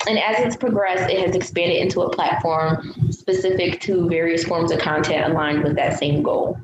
And 0.08 0.18
as 0.18 0.40
it's 0.40 0.56
progressed, 0.56 1.08
it 1.08 1.24
has 1.24 1.36
expanded 1.36 1.76
into 1.76 2.00
a 2.00 2.10
platform 2.10 3.12
specific 3.12 3.80
to 3.82 4.08
various 4.08 4.42
forms 4.42 4.72
of 4.72 4.80
content 4.80 5.30
aligned 5.30 5.62
with 5.62 5.76
that 5.76 6.00
same 6.00 6.24
goal. 6.24 6.58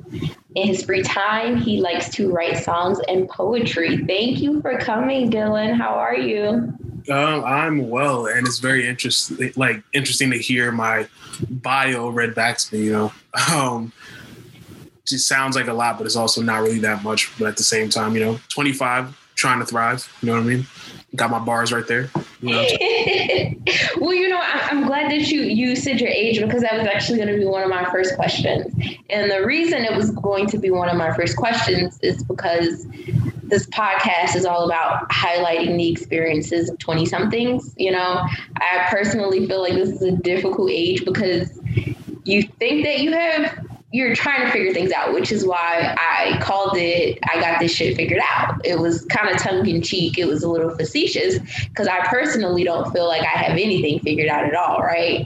In 0.55 0.67
his 0.67 0.83
free 0.83 1.01
time, 1.01 1.55
he 1.55 1.79
likes 1.79 2.09
to 2.09 2.29
write 2.29 2.57
songs 2.57 2.99
and 3.07 3.29
poetry. 3.29 3.97
Thank 4.05 4.41
you 4.41 4.61
for 4.61 4.77
coming, 4.77 5.31
Dylan. 5.31 5.75
How 5.75 5.93
are 5.93 6.15
you? 6.15 6.73
Um, 7.09 7.43
I'm 7.45 7.89
well, 7.89 8.27
and 8.27 8.45
it's 8.45 8.59
very 8.59 8.87
interesting. 8.87 9.53
Like 9.55 9.81
interesting 9.93 10.29
to 10.31 10.37
hear 10.37 10.71
my 10.71 11.07
bio 11.49 12.09
read 12.09 12.35
back 12.35 12.57
to 12.57 12.75
me. 12.75 12.85
You 12.85 12.91
know, 12.91 13.13
um, 13.51 13.93
just 15.05 15.27
sounds 15.27 15.55
like 15.55 15.67
a 15.67 15.73
lot, 15.73 15.97
but 15.97 16.05
it's 16.05 16.17
also 16.17 16.41
not 16.41 16.61
really 16.61 16.79
that 16.79 17.01
much. 17.01 17.31
But 17.39 17.47
at 17.47 17.57
the 17.57 17.63
same 17.63 17.89
time, 17.89 18.13
you 18.15 18.23
know, 18.23 18.39
25, 18.49 19.17
trying 19.35 19.59
to 19.59 19.65
thrive. 19.65 20.11
You 20.21 20.27
know 20.27 20.33
what 20.33 20.43
I 20.43 20.47
mean? 20.47 20.67
Got 21.15 21.31
my 21.31 21.39
bars 21.39 21.71
right 21.71 21.87
there. 21.87 22.09
Well, 23.97 24.15
you 24.15 24.29
know, 24.29 24.39
I, 24.39 24.69
am 24.71 24.87
glad 24.87 25.11
that 25.11 25.29
you 25.29 25.41
you 25.41 25.75
said 25.75 26.01
your 26.01 26.09
age 26.09 26.39
because 26.41 26.63
that 26.63 26.75
was 26.75 26.87
actually 26.87 27.17
going 27.17 27.31
to 27.31 27.37
be 27.37 27.45
one 27.45 27.61
of 27.61 27.69
my 27.69 27.85
first 27.91 28.15
questions. 28.15 28.73
And 29.09 29.29
the 29.29 29.45
reason 29.45 29.85
it 29.85 29.95
was 29.95 30.09
going 30.11 30.47
to 30.47 30.57
be 30.57 30.71
one 30.71 30.89
of 30.89 30.97
my 30.97 31.13
first 31.15 31.37
questions 31.37 31.99
is 32.01 32.23
because 32.23 32.87
this 33.43 33.67
podcast 33.67 34.35
is 34.35 34.45
all 34.45 34.65
about 34.65 35.07
highlighting 35.09 35.77
the 35.77 35.89
experiences 35.89 36.69
of 36.69 36.79
20 36.79 37.05
somethings. 37.05 37.75
You 37.77 37.91
know, 37.91 38.25
I 38.57 38.87
personally 38.89 39.45
feel 39.47 39.61
like 39.61 39.73
this 39.73 39.89
is 39.89 40.01
a 40.01 40.11
difficult 40.13 40.71
age 40.71 41.05
because 41.05 41.59
you 42.23 42.41
think 42.43 42.83
that 42.85 43.01
you 43.01 43.11
have 43.11 43.70
you're 43.91 44.15
trying 44.15 44.45
to 44.45 44.51
figure 44.51 44.73
things 44.73 44.91
out, 44.91 45.13
which 45.13 45.31
is 45.31 45.45
why 45.45 45.95
I 45.97 46.39
called 46.41 46.77
it 46.77 47.19
I 47.23 47.39
got 47.41 47.59
this 47.59 47.73
shit 47.73 47.95
figured 47.95 48.21
out. 48.31 48.65
It 48.65 48.79
was 48.79 49.05
kind 49.05 49.29
of 49.29 49.37
tongue 49.41 49.67
in 49.67 49.81
cheek, 49.81 50.17
it 50.17 50.25
was 50.25 50.43
a 50.43 50.49
little 50.49 50.75
facetious 50.75 51.39
because 51.65 51.87
I 51.87 52.05
personally 52.07 52.63
don't 52.63 52.91
feel 52.93 53.07
like 53.07 53.21
I 53.21 53.37
have 53.37 53.57
anything 53.57 53.99
figured 53.99 54.29
out 54.29 54.45
at 54.45 54.55
all, 54.55 54.79
right? 54.79 55.25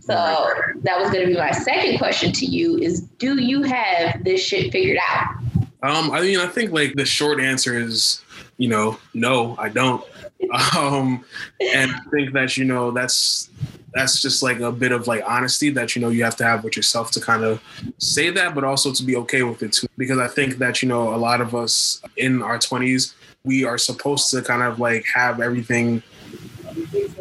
So 0.00 0.14
that 0.14 0.98
was 0.98 1.10
going 1.10 1.26
to 1.26 1.26
be 1.26 1.36
my 1.36 1.50
second 1.50 1.98
question 1.98 2.32
to 2.32 2.46
you 2.46 2.78
is 2.78 3.02
do 3.18 3.40
you 3.42 3.62
have 3.62 4.24
this 4.24 4.42
shit 4.42 4.72
figured 4.72 4.98
out? 5.06 5.36
Um, 5.82 6.10
I 6.10 6.22
mean, 6.22 6.38
I 6.38 6.46
think 6.46 6.72
like 6.72 6.94
the 6.94 7.04
short 7.04 7.40
answer 7.40 7.78
is, 7.78 8.22
you 8.56 8.68
know, 8.68 8.98
no, 9.12 9.54
I 9.58 9.68
don't. 9.68 10.02
um, 10.76 11.24
and 11.60 11.90
I 11.90 12.00
think 12.10 12.32
that, 12.32 12.56
you 12.56 12.64
know, 12.64 12.90
that's 12.90 13.50
that's 13.94 14.20
just 14.20 14.42
like 14.42 14.60
a 14.60 14.70
bit 14.70 14.92
of 14.92 15.06
like 15.06 15.22
honesty 15.26 15.70
that 15.70 15.96
you 15.96 16.02
know 16.02 16.10
you 16.10 16.22
have 16.22 16.36
to 16.36 16.44
have 16.44 16.64
with 16.64 16.76
yourself 16.76 17.10
to 17.12 17.20
kind 17.20 17.44
of 17.44 17.60
say 17.98 18.30
that 18.30 18.54
but 18.54 18.64
also 18.64 18.92
to 18.92 19.02
be 19.02 19.16
okay 19.16 19.42
with 19.42 19.62
it 19.62 19.72
too. 19.72 19.86
Because 19.96 20.18
i 20.18 20.28
think 20.28 20.58
that 20.58 20.82
you 20.82 20.88
know 20.88 21.14
a 21.14 21.16
lot 21.16 21.40
of 21.40 21.54
us 21.54 22.02
in 22.16 22.42
our 22.42 22.58
20s 22.58 23.14
we 23.44 23.64
are 23.64 23.78
supposed 23.78 24.30
to 24.30 24.42
kind 24.42 24.62
of 24.62 24.78
like 24.78 25.04
have 25.12 25.40
everything 25.40 26.02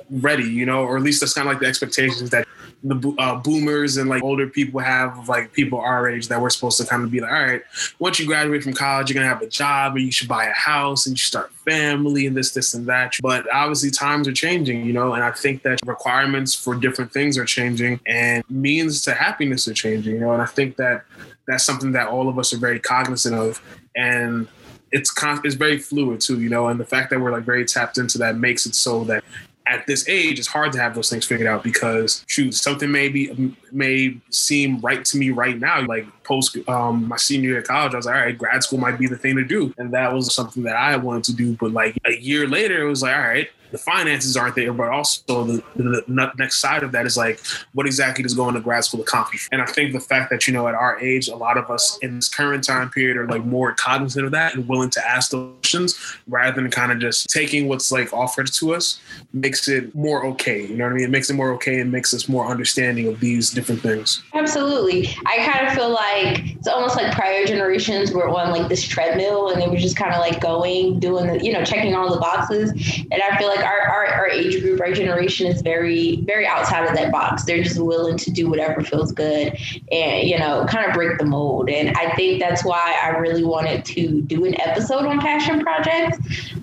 ready 0.10 0.44
you 0.44 0.66
know 0.66 0.84
or 0.84 0.98
at 0.98 1.04
least 1.04 1.20
that's 1.22 1.34
kind 1.34 1.48
of 1.48 1.54
like 1.54 1.62
the 1.62 1.68
expectations 1.68 2.30
that 2.30 2.48
the 2.84 3.16
uh, 3.18 3.36
boomers 3.36 3.98
and 3.98 4.10
like 4.10 4.24
older 4.24 4.48
people 4.48 4.80
have 4.80 5.28
like 5.28 5.52
people 5.52 5.80
our 5.80 6.10
age 6.10 6.28
that 6.28 6.40
we're 6.40 6.50
supposed 6.50 6.78
to 6.78 6.86
kind 6.86 7.04
of 7.04 7.12
be 7.12 7.20
like, 7.20 7.32
all 7.32 7.44
right, 7.44 7.62
once 8.00 8.20
you 8.20 8.26
graduate 8.26 8.64
from 8.64 8.74
college, 8.74 9.10
you're 9.10 9.16
gonna 9.16 9.28
have 9.28 9.42
a 9.42 9.48
job 9.48 9.96
and 9.96 10.06
you 10.06 10.12
should 10.12 10.28
buy 10.28 10.46
a 10.46 10.54
house 10.54 11.06
and 11.06 11.14
you 11.14 11.22
start 11.22 11.52
family 11.54 12.28
and 12.28 12.38
this, 12.38 12.52
this, 12.52 12.74
and 12.74 12.86
that. 12.88 13.14
But 13.22 13.52
obviously 13.54 13.90
times 13.90 14.28
are 14.28 14.34
changing, 14.34 14.86
you 14.86 14.94
know, 14.94 15.14
and 15.14 15.24
I 15.24 15.32
think 15.32 15.64
that 15.64 15.80
requirements 15.86 16.54
for 16.54 16.76
different 16.76 17.12
things 17.12 17.38
are 17.38 17.46
changing 17.46 18.00
and 18.06 18.44
means 18.50 19.04
to 19.06 19.14
happiness 19.14 19.68
are 19.68 19.74
changing, 19.74 20.14
you 20.14 20.20
know, 20.20 20.34
and 20.34 20.42
I 20.42 20.46
think 20.46 20.76
that 20.78 21.06
that's 21.48 21.64
something 21.64 21.94
that 21.94 22.08
all 22.08 22.30
of 22.30 22.38
us 22.38 22.54
are 22.54 22.58
very 22.58 22.80
cognizant 22.80 23.36
of. 23.36 23.62
And 23.96 24.48
it's 24.92 25.12
con- 25.12 25.42
it's 25.44 25.56
very 25.56 25.80
fluid 25.80 26.22
too, 26.22 26.40
you 26.40 26.50
know, 26.50 26.68
and 26.68 26.80
the 26.80 26.86
fact 26.86 27.10
that 27.10 27.20
we're 27.20 27.32
like 27.32 27.44
very 27.44 27.66
tapped 27.66 27.98
into 27.98 28.18
that 28.20 28.38
makes 28.38 28.66
it 28.66 28.76
so 28.76 29.04
that 29.06 29.24
at 29.70 29.86
this 29.88 30.08
age, 30.08 30.40
it's 30.40 30.48
hard 30.48 30.72
to 30.74 30.80
have 30.80 30.96
those 30.96 31.10
things 31.10 31.26
figured 31.26 31.48
out 31.48 31.64
because 31.64 32.24
shoot, 32.28 32.54
something 32.54 32.92
may 32.92 33.10
be 33.10 33.56
may 33.72 34.18
seem 34.30 34.80
right 34.80 35.04
to 35.06 35.18
me 35.18 35.32
right 35.32 35.60
now. 35.60 35.86
Like 35.86 36.06
post 36.24 36.58
um, 36.68 37.08
my 37.08 37.18
senior 37.18 37.50
year 37.50 37.60
of 37.60 37.68
college, 37.68 37.94
I 37.94 37.98
was 37.98 38.06
like, 38.06 38.16
all 38.16 38.22
right, 38.22 38.38
grad 38.38 38.64
school 38.64 38.80
might 38.80 38.98
be 38.98 39.08
the 39.08 39.18
thing 39.18 39.36
to 39.36 39.44
do, 39.44 39.74
and 39.78 39.94
that 39.94 40.14
was 40.14 40.34
something 40.34 40.64
that 40.64 40.76
I 40.76 40.96
wanted 40.98 41.26
to 41.26 41.34
do. 41.34 41.56
But 41.60 41.72
like 41.72 41.98
a 42.06 42.14
year 42.14 42.48
later, 42.48 42.82
it 42.82 42.90
was 42.90 43.02
like, 43.02 43.16
all 43.16 43.22
right, 43.22 43.50
the 43.72 43.78
finances 43.78 44.38
aren't 44.38 44.56
there, 44.56 44.74
but 44.74 44.90
also 44.90 45.44
the, 45.44 45.64
the, 45.76 46.04
the, 46.08 46.32
next 46.38 46.58
side 46.58 46.84
of 46.84 46.92
that 46.92 47.06
is 47.06 47.18
like, 47.18 47.40
what 47.74 47.86
exactly 47.86 48.24
does 48.24 48.34
going 48.34 48.54
to 48.56 48.62
grad 48.62 48.84
school 48.84 49.02
accomplish? 49.02 49.48
And 49.52 49.62
I 49.62 49.66
think 49.66 49.94
the 49.94 50.00
fact 50.00 50.30
that, 50.32 50.48
you 50.48 50.54
know, 50.54 50.68
at 50.68 50.76
our 50.76 51.00
age, 51.00 51.28
a 51.28 51.36
lot 51.36 51.58
of 51.58 51.70
us 51.70 51.98
in 52.02 52.16
this 52.16 52.30
current 52.30 52.64
time 52.64 52.90
period 52.90 53.18
are 53.18 53.28
like 53.28 53.44
more 53.46 53.74
cognizant 53.74 54.26
of 54.26 54.32
that 54.32 54.56
and 54.56 54.68
willing 54.68 54.90
to 54.92 55.08
ask 55.08 55.32
those 55.32 55.54
questions 55.60 56.18
rather 56.28 56.62
than 56.62 56.70
kind 56.72 56.92
of 56.92 57.00
just 57.00 57.30
taking 57.30 57.68
what's 57.68 57.92
like 57.92 58.12
offered 58.14 58.52
to 58.54 58.74
us 58.74 59.00
makes 59.34 59.68
it 59.68 59.94
more 59.96 60.26
okay. 60.26 60.66
You 60.66 60.76
know 60.76 60.86
what 60.86 60.94
I 60.94 60.96
mean? 60.96 61.06
It 61.06 61.12
makes 61.12 61.30
it 61.30 61.34
more 61.34 61.52
okay 61.54 61.80
and 61.80 61.92
makes 61.92 62.14
us 62.14 62.30
more 62.30 62.48
understanding 62.48 63.08
of 63.08 63.20
these 63.20 63.52
different 63.52 63.82
things. 63.82 64.24
Absolutely. 64.34 65.10
I 65.26 65.38
kind 65.52 65.68
of 65.68 65.74
feel 65.74 65.90
like 65.90 66.56
it's 66.56 66.68
almost 66.68 66.96
like 66.96 67.14
prior 67.14 67.46
generations 67.46 68.12
were 68.12 68.30
on 68.30 68.52
like 68.52 68.70
this 68.70 68.84
treadmill 68.84 69.50
and 69.50 69.62
they 69.62 69.68
were 69.68 69.78
just 69.78 69.98
kind 69.98 70.14
of 70.14 70.20
like 70.20 70.40
going, 70.42 71.00
doing 71.00 71.28
the, 71.28 71.44
you 71.44 71.54
know, 71.54 71.64
checking 71.64 71.96
all 71.96 72.14
the 72.14 72.20
boxes. 72.20 72.72
And 73.12 73.22
I 73.22 73.38
feel 73.38 73.48
like 73.58 73.66
our, 73.66 73.80
our, 73.80 74.06
our 74.08 74.28
age 74.28 74.62
group, 74.62 74.80
our 74.82 74.92
generation 74.92 75.48
is 75.48 75.62
very, 75.62 76.18
very 76.22 76.46
outside 76.46 76.88
of 76.88 76.96
that 76.96 77.12
box. 77.12 77.44
They're 77.44 77.64
just 77.64 77.80
willing 77.80 78.18
to 78.18 78.32
do 78.32 78.50
whatever 78.50 78.82
feels 78.82 79.12
good 79.12 79.58
and, 79.92 80.28
you 80.28 80.38
know, 80.38 80.66
kind 80.68 80.88
of 80.88 80.94
break 80.94 81.18
the 81.18 81.26
mold. 81.26 81.70
And 81.70 81.96
I 81.98 82.14
think 82.16 82.40
that's 82.40 82.64
why 82.64 82.98
I 83.04 83.10
really 83.10 83.44
wanted 83.44 83.86
to 83.86 84.22
do 84.22 84.46
an 84.46 84.60
episode 84.62 85.06
on 85.06 85.20
passion 85.20 85.62
projects 85.62 86.18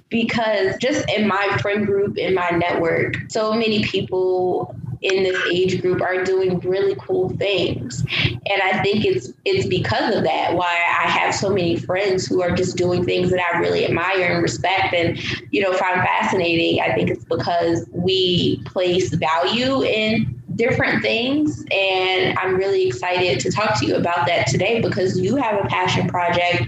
because 0.09 0.77
just 0.79 1.09
in 1.11 1.27
my 1.27 1.59
friend 1.61 1.87
group, 1.87 2.19
in 2.19 2.35
my 2.35 2.51
network, 2.51 3.17
so 3.29 3.53
many 3.53 3.85
people 3.85 4.75
in 5.05 5.23
this 5.23 5.41
age 5.53 5.81
group 5.83 6.01
are 6.01 6.25
doing 6.25 6.59
really 6.61 6.97
cool 6.99 7.29
things. 7.37 8.01
And 8.25 8.63
I 8.63 8.83
think 8.83 9.05
it's 9.05 9.33
it's 9.45 9.67
because 9.67 10.15
of 10.15 10.25
that 10.25 10.55
why 10.55 10.67
I 10.67 11.09
have 11.09 11.35
so 11.35 11.51
many 11.51 11.77
friends 11.77 12.27
who 12.27 12.43
are 12.43 12.51
just 12.51 12.77
doing 12.77 13.05
things 13.05 13.31
that 13.31 13.41
I 13.41 13.59
really 13.59 13.85
admire 13.85 14.33
and 14.33 14.43
respect 14.43 14.95
and 14.95 15.19
you 15.53 15.63
know 15.63 15.73
find 15.75 16.01
fascinating. 16.01 16.81
I 16.81 16.95
think 16.95 17.11
it's 17.11 17.25
because 17.25 17.87
we 17.93 18.63
place 18.65 19.13
value 19.15 19.83
in 19.83 20.41
different 20.57 21.03
things 21.03 21.65
and 21.73 22.39
i'm 22.39 22.55
really 22.55 22.87
excited 22.87 23.41
to 23.41 23.51
talk 23.51 23.77
to 23.77 23.87
you 23.87 23.97
about 23.97 24.25
that 24.25 24.47
today 24.47 24.81
because 24.81 25.19
you 25.19 25.35
have 25.35 25.65
a 25.65 25.69
passion 25.69 26.07
project 26.07 26.63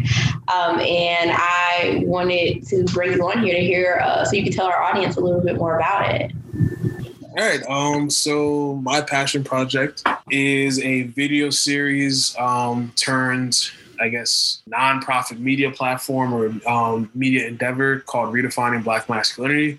um, 0.48 0.80
and 0.80 1.30
i 1.32 2.02
wanted 2.04 2.66
to 2.66 2.82
bring 2.86 3.12
you 3.12 3.22
on 3.28 3.44
here 3.44 3.54
to 3.54 3.60
hear 3.60 4.00
uh, 4.02 4.24
so 4.24 4.34
you 4.34 4.42
can 4.42 4.52
tell 4.52 4.66
our 4.66 4.82
audience 4.82 5.16
a 5.16 5.20
little 5.20 5.40
bit 5.40 5.56
more 5.56 5.76
about 5.76 6.12
it 6.12 6.32
all 7.36 7.44
right. 7.44 7.62
Um, 7.68 8.08
so 8.08 8.76
my 8.76 9.02
passion 9.02 9.44
project 9.44 10.02
is 10.30 10.80
a 10.80 11.02
video 11.02 11.50
series 11.50 12.34
um, 12.38 12.92
turned, 12.96 13.70
I 14.00 14.08
guess, 14.08 14.62
nonprofit 14.70 15.38
media 15.38 15.70
platform 15.70 16.32
or 16.32 16.54
um, 16.66 17.10
media 17.14 17.46
endeavor 17.46 18.00
called 18.00 18.32
Redefining 18.32 18.82
Black 18.84 19.10
Masculinity 19.10 19.78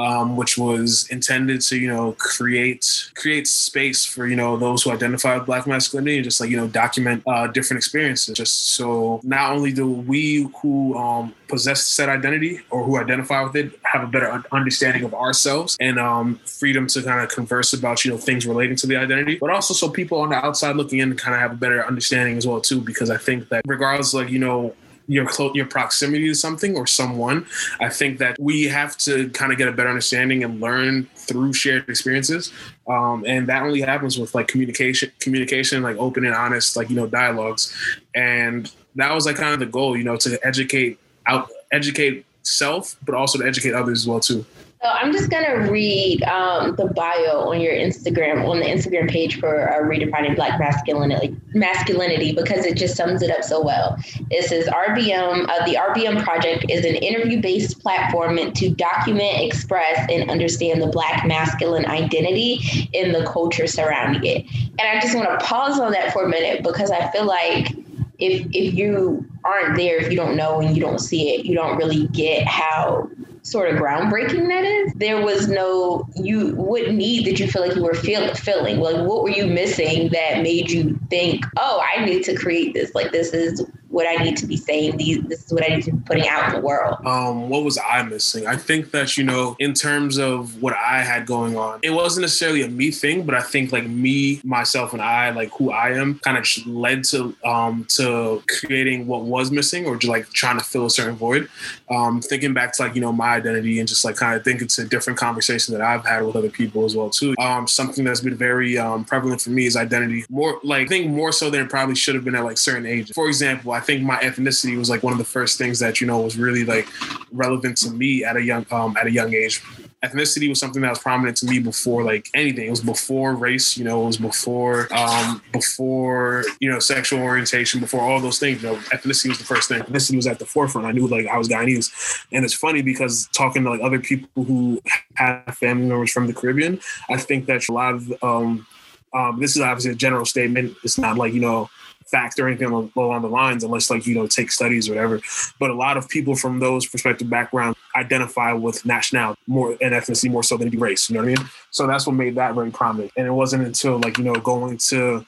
um, 0.00 0.36
which 0.36 0.56
was 0.56 1.06
intended 1.10 1.60
to 1.60 1.76
you 1.76 1.88
know 1.88 2.12
create 2.12 3.10
create 3.16 3.46
space 3.46 4.04
for 4.04 4.26
you 4.26 4.36
know 4.36 4.56
those 4.56 4.82
who 4.82 4.90
identify 4.90 5.36
with 5.36 5.46
Black 5.46 5.66
masculinity 5.66 6.16
and 6.16 6.24
just 6.24 6.40
like 6.40 6.48
you 6.48 6.56
know 6.56 6.68
document 6.68 7.22
uh, 7.26 7.46
different 7.48 7.78
experiences. 7.78 8.36
Just 8.36 8.70
so 8.70 9.20
not 9.22 9.52
only 9.52 9.72
do 9.72 9.90
we 9.90 10.48
who 10.62 10.96
um, 10.96 11.34
possess 11.48 11.86
said 11.86 12.08
identity 12.08 12.60
or 12.70 12.84
who 12.84 12.96
identify 12.96 13.42
with 13.42 13.56
it 13.56 13.78
have 13.90 14.04
a 14.04 14.06
better 14.06 14.42
understanding 14.52 15.02
of 15.02 15.12
ourselves 15.14 15.76
and 15.80 15.98
um, 15.98 16.36
freedom 16.46 16.86
to 16.86 17.02
kind 17.02 17.20
of 17.20 17.28
converse 17.28 17.72
about 17.72 18.04
you 18.04 18.10
know 18.10 18.16
things 18.16 18.46
relating 18.46 18.76
to 18.76 18.86
the 18.86 18.96
identity, 18.96 19.36
but 19.36 19.50
also 19.50 19.74
so 19.74 19.88
people 19.88 20.20
on 20.20 20.30
the 20.30 20.36
outside 20.36 20.76
looking 20.76 21.00
in 21.00 21.16
kind 21.16 21.34
of 21.34 21.40
have 21.40 21.52
a 21.52 21.56
better 21.56 21.84
understanding 21.84 22.36
as 22.36 22.46
well 22.46 22.60
too. 22.60 22.80
Because 22.80 23.10
I 23.10 23.16
think 23.16 23.48
that 23.48 23.62
regardless, 23.66 24.14
like 24.14 24.30
you 24.30 24.38
know 24.38 24.74
your 25.08 25.26
your 25.54 25.66
proximity 25.66 26.28
to 26.28 26.34
something 26.34 26.76
or 26.76 26.86
someone. 26.86 27.44
I 27.80 27.88
think 27.88 28.18
that 28.18 28.36
we 28.38 28.64
have 28.64 28.96
to 28.98 29.28
kind 29.30 29.50
of 29.50 29.58
get 29.58 29.66
a 29.66 29.72
better 29.72 29.88
understanding 29.88 30.44
and 30.44 30.60
learn 30.60 31.08
through 31.16 31.52
shared 31.52 31.88
experiences, 31.88 32.52
um, 32.88 33.24
and 33.26 33.48
that 33.48 33.62
only 33.62 33.80
happens 33.80 34.18
with 34.18 34.36
like 34.36 34.46
communication, 34.46 35.10
communication, 35.18 35.82
like 35.82 35.96
open 35.96 36.24
and 36.24 36.34
honest, 36.34 36.76
like 36.76 36.90
you 36.90 36.96
know 36.96 37.08
dialogues, 37.08 37.74
and 38.14 38.70
that 38.94 39.12
was 39.12 39.26
like 39.26 39.34
kind 39.34 39.52
of 39.52 39.58
the 39.58 39.66
goal, 39.66 39.96
you 39.96 40.04
know, 40.04 40.16
to 40.16 40.38
educate 40.46 40.98
out, 41.26 41.48
educate 41.72 42.24
self, 42.50 42.96
but 43.04 43.14
also 43.14 43.38
to 43.38 43.46
educate 43.46 43.74
others 43.74 44.02
as 44.02 44.06
well 44.06 44.20
too. 44.20 44.44
So 44.82 44.88
I'm 44.88 45.12
just 45.12 45.28
gonna 45.28 45.70
read 45.70 46.22
um, 46.22 46.74
the 46.76 46.86
bio 46.86 47.50
on 47.50 47.60
your 47.60 47.74
Instagram 47.74 48.48
on 48.48 48.60
the 48.60 48.64
Instagram 48.64 49.10
page 49.10 49.38
for 49.38 49.70
uh, 49.70 49.80
redefining 49.80 50.34
Black 50.34 50.58
masculinity, 50.58 51.36
masculinity 51.52 52.32
because 52.32 52.64
it 52.64 52.78
just 52.78 52.96
sums 52.96 53.20
it 53.20 53.30
up 53.30 53.44
so 53.44 53.62
well. 53.62 53.98
It 54.30 54.46
says 54.46 54.68
RBM, 54.68 55.50
uh, 55.50 55.66
the 55.66 55.74
RBM 55.74 56.24
project 56.24 56.64
is 56.70 56.86
an 56.86 56.94
interview-based 56.94 57.78
platform 57.80 58.36
meant 58.36 58.56
to 58.56 58.70
document, 58.70 59.40
express, 59.40 60.08
and 60.10 60.30
understand 60.30 60.80
the 60.80 60.86
Black 60.86 61.26
masculine 61.26 61.84
identity 61.84 62.88
in 62.94 63.12
the 63.12 63.26
culture 63.26 63.66
surrounding 63.66 64.24
it. 64.24 64.46
And 64.78 64.80
I 64.80 64.98
just 64.98 65.14
want 65.14 65.28
to 65.28 65.44
pause 65.44 65.78
on 65.78 65.92
that 65.92 66.14
for 66.14 66.24
a 66.24 66.28
minute 66.30 66.62
because 66.62 66.90
I 66.90 67.10
feel 67.10 67.26
like 67.26 67.72
if 68.18 68.46
if 68.52 68.72
you 68.72 69.29
aren't 69.50 69.76
there, 69.76 69.96
if 69.98 70.10
you 70.10 70.16
don't 70.16 70.36
know 70.36 70.60
and 70.60 70.76
you 70.76 70.82
don't 70.82 71.00
see 71.00 71.34
it, 71.34 71.44
you 71.44 71.54
don't 71.54 71.76
really 71.76 72.06
get 72.08 72.46
how 72.46 73.08
sort 73.42 73.72
of 73.72 73.80
groundbreaking 73.80 74.48
that 74.48 74.64
is. 74.64 74.92
There 74.94 75.24
was 75.24 75.48
no 75.48 76.08
you 76.14 76.54
what 76.54 76.92
need 76.92 77.26
that 77.26 77.40
you 77.40 77.48
feel 77.48 77.62
like 77.62 77.74
you 77.74 77.82
were 77.82 77.94
feel, 77.94 78.34
feeling. 78.34 78.78
Like 78.78 79.04
what 79.06 79.22
were 79.22 79.30
you 79.30 79.46
missing 79.46 80.10
that 80.10 80.42
made 80.42 80.70
you 80.70 80.98
think, 81.08 81.44
oh, 81.58 81.82
I 81.94 82.04
need 82.04 82.22
to 82.24 82.36
create 82.36 82.74
this. 82.74 82.94
Like 82.94 83.12
this 83.12 83.32
is 83.32 83.66
what 83.90 84.06
I 84.06 84.22
need 84.22 84.36
to 84.38 84.46
be 84.46 84.56
saying. 84.56 84.96
These, 84.96 85.22
this 85.24 85.44
is 85.44 85.52
what 85.52 85.68
I 85.68 85.74
need 85.74 85.84
to 85.84 85.92
be 85.92 85.98
putting 86.04 86.28
out 86.28 86.48
in 86.48 86.54
the 86.54 86.66
world. 86.66 87.04
Um, 87.04 87.48
what 87.48 87.64
was 87.64 87.78
I 87.78 88.02
missing? 88.02 88.46
I 88.46 88.56
think 88.56 88.92
that 88.92 89.16
you 89.16 89.24
know, 89.24 89.56
in 89.58 89.74
terms 89.74 90.18
of 90.18 90.62
what 90.62 90.74
I 90.74 91.02
had 91.02 91.26
going 91.26 91.56
on, 91.56 91.80
it 91.82 91.90
wasn't 91.90 92.22
necessarily 92.22 92.62
a 92.62 92.68
me 92.68 92.90
thing, 92.92 93.24
but 93.24 93.34
I 93.34 93.42
think 93.42 93.72
like 93.72 93.86
me, 93.86 94.40
myself, 94.44 94.92
and 94.92 95.02
I, 95.02 95.30
like 95.30 95.50
who 95.52 95.70
I 95.72 95.90
am, 95.90 96.20
kind 96.20 96.38
of 96.38 96.46
led 96.66 97.04
to 97.04 97.34
um 97.44 97.84
to 97.90 98.42
creating 98.48 99.06
what 99.06 99.22
was 99.22 99.50
missing, 99.50 99.86
or 99.86 99.96
just 99.96 100.10
like 100.10 100.28
trying 100.30 100.58
to 100.58 100.64
fill 100.64 100.86
a 100.86 100.90
certain 100.90 101.16
void. 101.16 101.48
Um, 101.90 102.20
thinking 102.20 102.54
back 102.54 102.72
to 102.74 102.82
like 102.82 102.94
you 102.94 103.00
know 103.00 103.12
my 103.12 103.34
identity 103.34 103.80
and 103.80 103.88
just 103.88 104.04
like 104.04 104.16
kind 104.16 104.36
of 104.36 104.44
thinking 104.44 104.68
to 104.68 104.82
a 104.82 104.84
different 104.84 105.18
conversations 105.18 105.76
that 105.76 105.80
I've 105.80 106.06
had 106.06 106.24
with 106.24 106.36
other 106.36 106.50
people 106.50 106.84
as 106.84 106.94
well 106.94 107.10
too. 107.10 107.34
Um, 107.40 107.66
something 107.66 108.04
that's 108.04 108.20
been 108.20 108.36
very 108.36 108.78
um, 108.78 109.04
prevalent 109.04 109.40
for 109.40 109.50
me 109.50 109.66
is 109.66 109.76
identity. 109.76 110.24
More 110.30 110.60
like 110.62 110.86
I 110.86 110.88
think 110.88 111.10
more 111.10 111.32
so 111.32 111.50
than 111.50 111.62
it 111.62 111.70
probably 111.70 111.96
should 111.96 112.14
have 112.14 112.24
been 112.24 112.36
at 112.36 112.44
like 112.44 112.56
certain 112.56 112.86
ages. 112.86 113.14
For 113.14 113.26
example, 113.26 113.72
think 113.80 114.02
my 114.02 114.16
ethnicity 114.18 114.76
was 114.76 114.88
like 114.88 115.02
one 115.02 115.12
of 115.12 115.18
the 115.18 115.24
first 115.24 115.58
things 115.58 115.78
that 115.80 116.00
you 116.00 116.06
know 116.06 116.20
was 116.20 116.38
really 116.38 116.64
like 116.64 116.86
relevant 117.32 117.76
to 117.78 117.90
me 117.90 118.24
at 118.24 118.36
a 118.36 118.42
young 118.42 118.66
um, 118.70 118.96
at 118.96 119.06
a 119.06 119.10
young 119.10 119.34
age. 119.34 119.62
Ethnicity 120.02 120.48
was 120.48 120.58
something 120.58 120.80
that 120.80 120.88
was 120.88 120.98
prominent 120.98 121.36
to 121.36 121.46
me 121.46 121.58
before 121.58 122.02
like 122.02 122.28
anything. 122.32 122.66
It 122.66 122.70
was 122.70 122.80
before 122.80 123.34
race, 123.34 123.76
you 123.76 123.84
know, 123.84 124.02
it 124.02 124.06
was 124.06 124.16
before 124.16 124.92
um, 124.94 125.42
before 125.52 126.44
you 126.58 126.70
know 126.70 126.78
sexual 126.78 127.20
orientation, 127.20 127.80
before 127.80 128.00
all 128.00 128.20
those 128.20 128.38
things. 128.38 128.62
You 128.62 128.70
know, 128.70 128.76
ethnicity 128.76 129.28
was 129.28 129.38
the 129.38 129.44
first 129.44 129.68
thing. 129.68 129.82
Ethnicity 129.82 130.16
was 130.16 130.26
at 130.26 130.38
the 130.38 130.46
forefront. 130.46 130.86
I 130.86 130.92
knew 130.92 131.06
like 131.06 131.26
I 131.26 131.36
was 131.36 131.48
Guyanese, 131.48 132.24
and 132.32 132.44
it's 132.44 132.54
funny 132.54 132.82
because 132.82 133.28
talking 133.32 133.64
to 133.64 133.70
like 133.70 133.82
other 133.82 134.00
people 134.00 134.44
who 134.44 134.80
have 135.14 135.56
family 135.56 135.86
members 135.86 136.10
from 136.10 136.26
the 136.26 136.32
Caribbean, 136.32 136.80
I 137.10 137.18
think 137.18 137.46
that 137.46 137.68
a 137.68 137.72
lot 137.72 137.94
of 137.94 138.12
um, 138.22 138.66
um, 139.12 139.40
this 139.40 139.56
is 139.56 139.62
obviously 139.62 139.92
a 139.92 139.96
general 139.96 140.24
statement. 140.24 140.76
It's 140.84 140.98
not 140.98 141.16
like 141.16 141.34
you 141.34 141.40
know 141.40 141.68
fact 142.10 142.38
or 142.38 142.48
anything 142.48 142.68
along, 142.68 142.92
along 142.96 143.22
the 143.22 143.28
lines 143.28 143.64
unless 143.64 143.90
like 143.90 144.06
you 144.06 144.14
know 144.14 144.26
take 144.26 144.50
studies 144.50 144.88
or 144.88 144.94
whatever. 144.94 145.20
But 145.58 145.70
a 145.70 145.74
lot 145.74 145.96
of 145.96 146.08
people 146.08 146.34
from 146.34 146.58
those 146.58 146.86
perspective 146.86 147.30
backgrounds 147.30 147.78
identify 147.96 148.52
with 148.52 148.84
nationality 148.84 149.40
more 149.46 149.76
and 149.80 149.94
ethnicity 149.94 150.30
more 150.30 150.42
so 150.42 150.56
than 150.56 150.70
race 150.78 151.10
you 151.10 151.14
know 151.14 151.22
what 151.22 151.32
i 151.32 151.34
mean? 151.34 151.50
So 151.70 151.86
that's 151.86 152.06
what 152.06 152.14
made 152.14 152.36
that 152.36 152.54
very 152.54 152.70
prominent. 152.70 153.12
And 153.16 153.26
it 153.26 153.32
wasn't 153.32 153.66
until 153.66 153.98
like 153.98 154.18
you 154.18 154.24
know 154.24 154.34
going 154.34 154.78
to 154.88 155.24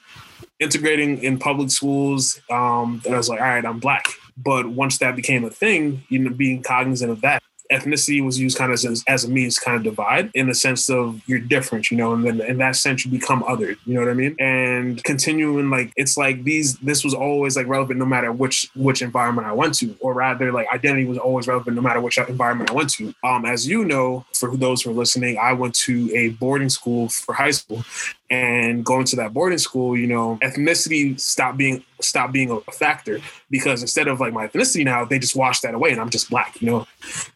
integrating 0.59 1.21
in 1.23 1.39
public 1.39 1.71
schools 1.71 2.39
um 2.49 3.01
that 3.03 3.13
i 3.13 3.17
was 3.17 3.29
like 3.29 3.41
all 3.41 3.47
right 3.47 3.65
i'm 3.65 3.79
black. 3.79 4.05
But 4.35 4.67
once 4.67 4.97
that 4.97 5.15
became 5.15 5.43
a 5.45 5.49
thing 5.49 6.03
you 6.09 6.19
know 6.19 6.31
being 6.31 6.63
cognizant 6.63 7.11
of 7.11 7.21
that 7.21 7.41
ethnicity 7.73 8.23
was 8.23 8.39
used 8.39 8.57
kind 8.57 8.71
of 8.71 8.83
as, 8.83 9.03
as 9.07 9.23
a 9.23 9.29
means 9.29 9.55
to 9.55 9.61
kind 9.61 9.77
of 9.77 9.83
divide 9.83 10.31
in 10.33 10.47
the 10.47 10.55
sense 10.55 10.89
of 10.89 11.21
you're 11.27 11.39
different, 11.39 11.91
you 11.91 11.97
know, 11.97 12.13
and 12.13 12.25
then 12.25 12.41
in 12.41 12.57
that 12.57 12.75
sense 12.75 13.05
you 13.05 13.11
become 13.11 13.43
other, 13.47 13.71
you 13.85 13.93
know 13.93 14.01
what 14.01 14.09
I 14.09 14.13
mean? 14.13 14.35
And 14.39 15.03
continuing 15.03 15.69
like 15.69 15.91
it's 15.95 16.17
like 16.17 16.43
these 16.43 16.77
this 16.79 17.03
was 17.03 17.13
always 17.13 17.55
like 17.55 17.67
relevant 17.67 17.99
no 17.99 18.05
matter 18.05 18.31
which 18.31 18.69
which 18.75 19.01
environment 19.01 19.47
I 19.47 19.53
went 19.53 19.73
to, 19.75 19.95
or 19.99 20.13
rather 20.13 20.51
like 20.51 20.67
identity 20.73 21.05
was 21.05 21.17
always 21.17 21.47
relevant 21.47 21.75
no 21.75 21.81
matter 21.81 22.01
which 22.01 22.17
environment 22.17 22.69
I 22.69 22.73
went 22.73 22.89
to. 22.91 23.13
Um, 23.23 23.45
as 23.45 23.67
you 23.67 23.85
know, 23.85 24.25
for 24.33 24.55
those 24.55 24.81
who 24.81 24.91
are 24.91 24.93
listening, 24.93 25.37
I 25.37 25.53
went 25.53 25.75
to 25.75 26.11
a 26.15 26.29
boarding 26.29 26.69
school 26.69 27.09
for 27.09 27.33
high 27.33 27.51
school 27.51 27.83
and 28.29 28.83
going 28.83 29.05
to 29.05 29.15
that 29.17 29.33
boarding 29.33 29.57
school, 29.57 29.97
you 29.97 30.07
know, 30.07 30.39
ethnicity 30.41 31.19
stopped 31.19 31.57
being 31.57 31.83
stopped 32.01 32.33
being 32.33 32.51
a 32.51 32.71
factor 32.71 33.19
because 33.49 33.81
instead 33.81 34.07
of 34.07 34.19
like 34.19 34.33
my 34.33 34.47
ethnicity 34.47 34.83
now, 34.83 35.05
they 35.05 35.19
just 35.19 35.35
wash 35.35 35.59
that 35.61 35.73
away 35.73 35.91
and 35.91 36.01
I'm 36.01 36.09
just 36.09 36.29
black, 36.29 36.61
you 36.61 36.69
know. 36.69 36.87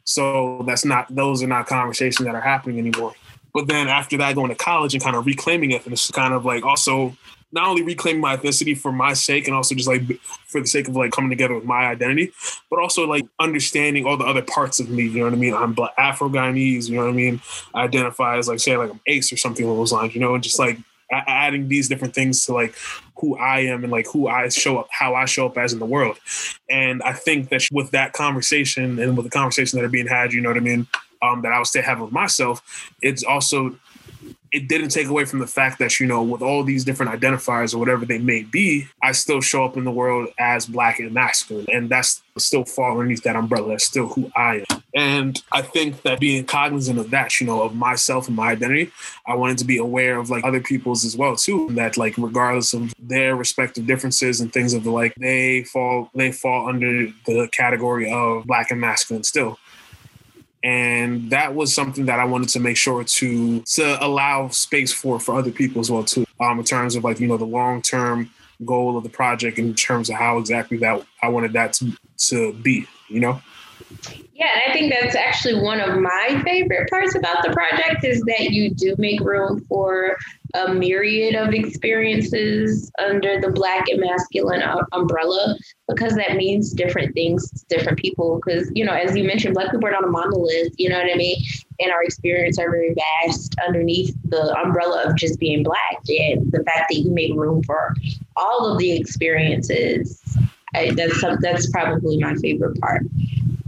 So 0.06 0.63
that's 0.65 0.86
not 0.86 1.13
those 1.13 1.43
are 1.43 1.47
not 1.47 1.67
conversations 1.67 2.26
that 2.26 2.36
are 2.36 2.41
happening 2.41 2.80
anymore. 2.80 3.13
But 3.54 3.67
then 3.67 3.88
after 3.88 4.17
that, 4.17 4.36
going 4.36 4.50
to 4.50 4.56
college 4.56 4.93
and 4.93 5.04
kind 5.04 5.15
of 5.15 5.26
reclaiming 5.26 5.71
ethnicity, 5.71 6.13
kind 6.13 6.34
of 6.34 6.45
like 6.45 6.63
also 6.63 7.15
not 7.58 7.67
only 7.67 7.82
reclaim 7.82 8.20
my 8.20 8.38
ethnicity 8.38 8.78
for 8.78 8.91
my 8.91 9.13
sake 9.13 9.48
and 9.48 9.56
also 9.56 9.74
just 9.74 9.88
like 9.88 10.04
for 10.46 10.62
the 10.62 10.67
sake 10.67 10.88
of 10.88 10.96
like 10.96 11.12
coming 11.12 11.30
together 11.30 11.56
with 11.56 11.65
my 11.65 11.88
identity, 11.88 12.32
but 12.70 12.80
also 12.80 13.06
like 13.06 13.26
understanding 13.39 14.06
all 14.06 14.15
the 14.15 14.26
other 14.26 14.43
parts 14.43 14.80
of 14.80 14.89
me. 14.89 15.04
You 15.04 15.20
know 15.20 15.26
what 15.26 15.34
I 15.34 15.38
mean? 15.38 15.54
I'm 15.54 15.74
black 15.74 15.93
Afro 15.98 16.30
Guyanese. 16.30 16.88
You 16.88 16.98
know 16.98 17.06
what 17.06 17.10
I 17.10 17.13
mean? 17.13 17.41
I 17.74 17.84
identify 17.84 18.38
as 18.38 18.48
like 18.48 18.60
say 18.60 18.78
like 18.78 18.91
I'm 18.91 19.02
Ace 19.08 19.34
or 19.34 19.38
something 19.38 19.65
along 19.65 19.80
those 19.80 19.91
lines. 19.91 20.13
You 20.13 20.22
know, 20.22 20.36
and 20.36 20.43
just 20.43 20.60
like 20.60 20.78
adding 21.12 21.67
these 21.67 21.88
different 21.88 22.13
things 22.13 22.46
to 22.46 22.54
like 22.54 22.76
who 23.20 23.36
I 23.38 23.62
am 23.62 23.84
and 23.84 23.91
like 23.91 24.08
who 24.08 24.28
I 24.28 24.50
show 24.50 24.78
up, 24.78 24.88
how 24.91 25.15
I 25.15 25.26
show 25.26 25.48
up 25.48 25.58
as 25.58 25.74
in 25.74 25.80
the 25.80 25.86
world. 25.86 26.20
And 26.70 27.02
I 27.02 27.13
think 27.13 27.50
that 27.50 27.67
with 27.72 27.91
that 27.91 28.13
conversation 28.13 29.00
and 29.00 29.17
with 29.17 29.26
the 29.26 29.32
conversation 29.32 29.80
that 29.80 29.86
are 29.86 29.89
being 29.89 30.08
had, 30.08 30.34
you 30.34 30.41
know 30.41 30.50
what 30.50 30.58
I 30.58 30.62
mean, 30.62 30.86
um, 31.22 31.41
that 31.41 31.52
I 31.52 31.58
would 31.58 31.67
stay 31.67 31.82
having 31.82 32.04
with 32.04 32.13
myself, 32.13 32.91
it's 33.02 33.24
also 33.24 33.76
it 34.52 34.68
didn't 34.68 34.90
take 34.90 35.08
away 35.08 35.26
from 35.26 35.40
the 35.40 35.48
fact 35.48 35.80
that 35.80 36.00
you 36.00 36.08
know 36.08 36.24
with 36.24 36.42
all 36.42 36.64
these 36.64 36.86
different 36.86 37.12
identifiers 37.12 37.74
or 37.74 37.78
whatever 37.78 38.06
they 38.06 38.18
may 38.18 38.44
be 38.44 38.88
i 39.04 39.12
still 39.12 39.42
show 39.42 39.66
up 39.66 39.78
in 39.78 39.84
the 39.84 39.92
world 39.92 40.30
as 40.40 40.66
black 40.66 41.00
and 41.00 41.12
masculine. 41.14 41.66
And 41.72 41.90
that's 41.90 42.22
still 42.38 42.64
fall 42.66 42.92
underneath 42.92 43.24
that 43.24 43.36
umbrella. 43.36 43.70
That's 43.70 43.86
still 43.86 44.08
who 44.10 44.32
i 44.36 44.64
am. 44.70 44.84
And 44.96 45.42
i 45.52 45.62
think 45.62 46.02
that 46.04 46.20
being 46.20 46.46
cognizant 46.46 47.00
of 47.00 47.10
that 47.10 47.40
you 47.40 47.48
know 47.48 47.62
of 47.64 47.76
myself 47.76 48.28
and 48.28 48.36
my 48.36 48.52
identity 48.52 48.92
i 49.26 49.34
wanted 49.34 49.58
to 49.58 49.66
be 49.66 49.78
aware 49.78 50.20
of 50.20 50.30
like 50.30 50.44
other 50.44 50.60
people's 50.60 51.04
as 51.06 51.18
well 51.18 51.36
too. 51.36 51.70
That 51.72 51.98
like 51.98 52.16
regardless 52.18 52.74
of 52.74 52.94
their 53.00 53.36
respective 53.36 53.88
differences 53.88 54.42
and 54.42 54.52
things 54.54 54.74
of 54.74 54.84
the 54.84 54.92
like 54.92 55.16
they 55.16 55.64
fall 55.64 56.10
they 56.14 56.32
fall 56.32 56.70
under 56.70 57.08
the 57.26 57.50
category 57.52 58.12
of 58.12 58.46
black 58.46 58.72
and 58.72 58.80
masculine 58.80 59.24
still 59.24 59.58
and 60.63 61.30
that 61.30 61.56
was 61.56 61.74
something 61.74 62.06
that 62.08 62.20
I 62.20 62.26
wanted 62.26 62.50
to 62.50 62.60
make 62.60 62.78
sure 62.78 63.04
to 63.04 63.62
to 63.62 64.06
allow 64.06 64.50
space 64.50 64.91
for 64.91 65.20
for 65.20 65.38
other 65.38 65.52
people 65.52 65.80
as 65.80 65.91
well 65.91 66.04
too. 66.04 66.26
Um, 66.39 66.60
in 66.60 66.65
terms 66.65 66.96
of 66.96 67.04
like 67.04 67.20
you 67.20 67.28
know 67.28 67.38
the 67.38 67.46
long 67.46 67.82
term 67.82 68.30
goal 68.65 68.98
of 68.98 69.04
the 69.04 69.10
project, 69.10 69.60
in 69.60 69.74
terms 69.76 70.10
of 70.10 70.15
how 70.15 70.38
exactly 70.38 70.78
that 70.78 71.06
I 71.22 71.30
wanted 71.30 71.54
that 71.54 71.74
to 71.74 71.91
to 72.30 72.54
be, 72.54 72.88
you 73.08 73.20
know. 73.20 73.41
Yeah, 74.34 74.50
and 74.54 74.72
I 74.72 74.74
think 74.74 74.93
that's 74.93 75.15
actually 75.15 75.62
one 75.62 75.80
of 75.80 76.00
my 76.00 76.41
favorite 76.43 76.89
parts 76.89 77.15
about 77.15 77.43
the 77.43 77.52
project 77.52 78.04
is 78.04 78.22
that 78.28 78.52
you 78.52 78.70
do 78.70 78.96
make 78.98 79.20
room 79.22 79.63
for 79.67 80.17
a 80.54 80.74
myriad 80.74 81.36
of 81.36 81.54
experiences 81.54 82.92
under 83.00 83.40
the 83.40 83.52
black 83.52 83.88
and 83.90 84.00
masculine 84.00 84.62
umbrella 84.94 85.56
because 85.88 86.16
that 86.16 86.36
means 86.36 86.74
different 86.74 87.14
things 87.14 87.50
to 87.52 87.66
different 87.78 87.98
people. 87.98 88.40
Because 88.44 88.72
you 88.74 88.86
know 88.86 88.94
as 88.94 89.16
you 89.16 89.24
mentioned 89.24 89.54
black 89.54 89.72
people 89.72 89.88
are 89.88 89.92
not 89.92 90.04
a 90.04 90.08
monolith 90.08 90.74
you 90.78 90.90
know 90.90 90.98
what 90.98 91.12
i 91.12 91.16
mean? 91.16 91.38
And 91.80 91.92
our 91.92 92.04
experience 92.04 92.58
are 92.58 92.72
very 92.72 92.96
vast 93.26 93.56
underneath 93.66 94.16
the 94.26 94.56
umbrella 94.64 95.04
of 95.06 95.16
just 95.16 95.40
being 95.40 95.64
black 95.64 96.00
and 96.08 96.52
the 96.52 96.64
fact 96.64 96.90
that 96.90 96.96
you 96.96 97.12
make 97.12 97.34
room 97.36 97.64
for 97.64 97.94
all 98.36 98.72
of 98.72 98.80
the 98.80 98.98
experiences. 98.98 100.22
I, 100.76 100.92
that's 100.92 101.24
that's 101.42 101.70
probably 101.70 102.18
my 102.18 102.36
favorite 102.36 102.80
part. 102.80 103.04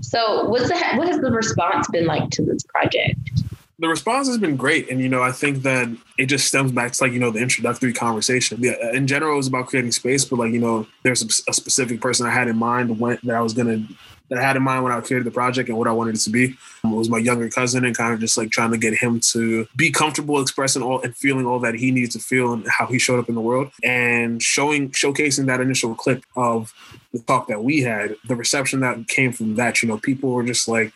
So 0.01 0.45
what's 0.45 0.69
the 0.69 0.77
what 0.95 1.07
has 1.07 1.19
the 1.19 1.31
response 1.31 1.87
been 1.89 2.05
like 2.05 2.29
to 2.31 2.43
this 2.43 2.63
project 2.63 3.38
the 3.79 3.87
response 3.87 4.27
has 4.27 4.37
been 4.37 4.57
great. 4.57 4.89
And 4.89 5.01
you 5.01 5.09
know 5.09 5.23
i 5.23 5.31
think 5.31 5.63
that 5.63 5.87
it 6.17 6.27
just 6.27 6.47
stems 6.47 6.71
back 6.71 6.91
to 6.91 7.03
like 7.03 7.13
you 7.13 7.19
know 7.19 7.31
the 7.31 7.39
introductory 7.39 7.93
conversation. 7.93 8.59
Yeah 8.61 8.75
uh, 8.83 8.91
in 8.91 9.07
general 9.07 9.33
it 9.33 9.37
was 9.37 9.47
about 9.47 9.67
creating 9.67 9.91
space 9.91 10.25
but 10.25 10.39
like 10.39 10.51
you 10.51 10.59
know 10.59 10.85
there's 11.03 11.23
a, 11.23 11.51
a 11.51 11.53
specific 11.53 12.01
person 12.01 12.27
i 12.27 12.29
had 12.29 12.47
in 12.47 12.57
mind 12.57 12.99
when 12.99 13.17
that 13.23 13.35
i 13.35 13.41
was 13.41 13.53
gonna 13.53 13.87
that 14.29 14.37
i 14.37 14.41
had 14.41 14.55
in 14.55 14.63
mind 14.63 14.83
when 14.83 14.93
i 14.93 14.99
created 14.99 15.25
the 15.25 15.31
project 15.31 15.69
and 15.69 15.77
what 15.77 15.87
i 15.87 15.91
wanted 15.91 16.15
it 16.15 16.19
to 16.19 16.29
be. 16.29 16.55
Um, 16.83 16.93
it 16.93 16.97
was 16.97 17.09
my 17.09 17.17
younger 17.17 17.49
cousin 17.49 17.85
and 17.85 17.95
kind 17.95 18.13
of 18.13 18.19
just 18.19 18.37
like 18.37 18.51
trying 18.51 18.71
to 18.71 18.77
get 18.77 18.93
him 18.93 19.19
to 19.31 19.67
be 19.75 19.91
comfortable 19.91 20.41
expressing 20.41 20.81
all 20.81 21.01
and 21.01 21.15
feeling 21.15 21.45
all 21.45 21.59
that 21.59 21.75
he 21.75 21.91
needed 21.91 22.11
to 22.11 22.19
feel 22.19 22.53
and 22.53 22.65
how 22.67 22.85
he 22.85 22.99
showed 22.99 23.19
up 23.19 23.29
in 23.29 23.35
the 23.35 23.41
world. 23.41 23.71
And 23.83 24.41
showing 24.41 24.91
showcasing 24.91 25.45
that 25.47 25.59
initial 25.59 25.93
clip 25.95 26.23
of 26.35 26.73
the 27.11 27.19
talk 27.19 27.47
that 27.47 27.63
we 27.63 27.81
had 27.81 28.15
the 28.27 28.35
reception 28.35 28.79
that 28.81 29.07
came 29.07 29.33
from 29.33 29.55
that 29.55 29.81
you 29.81 29.89
know 29.89 29.97
people 29.97 30.29
were 30.29 30.43
just 30.43 30.67
like 30.67 30.93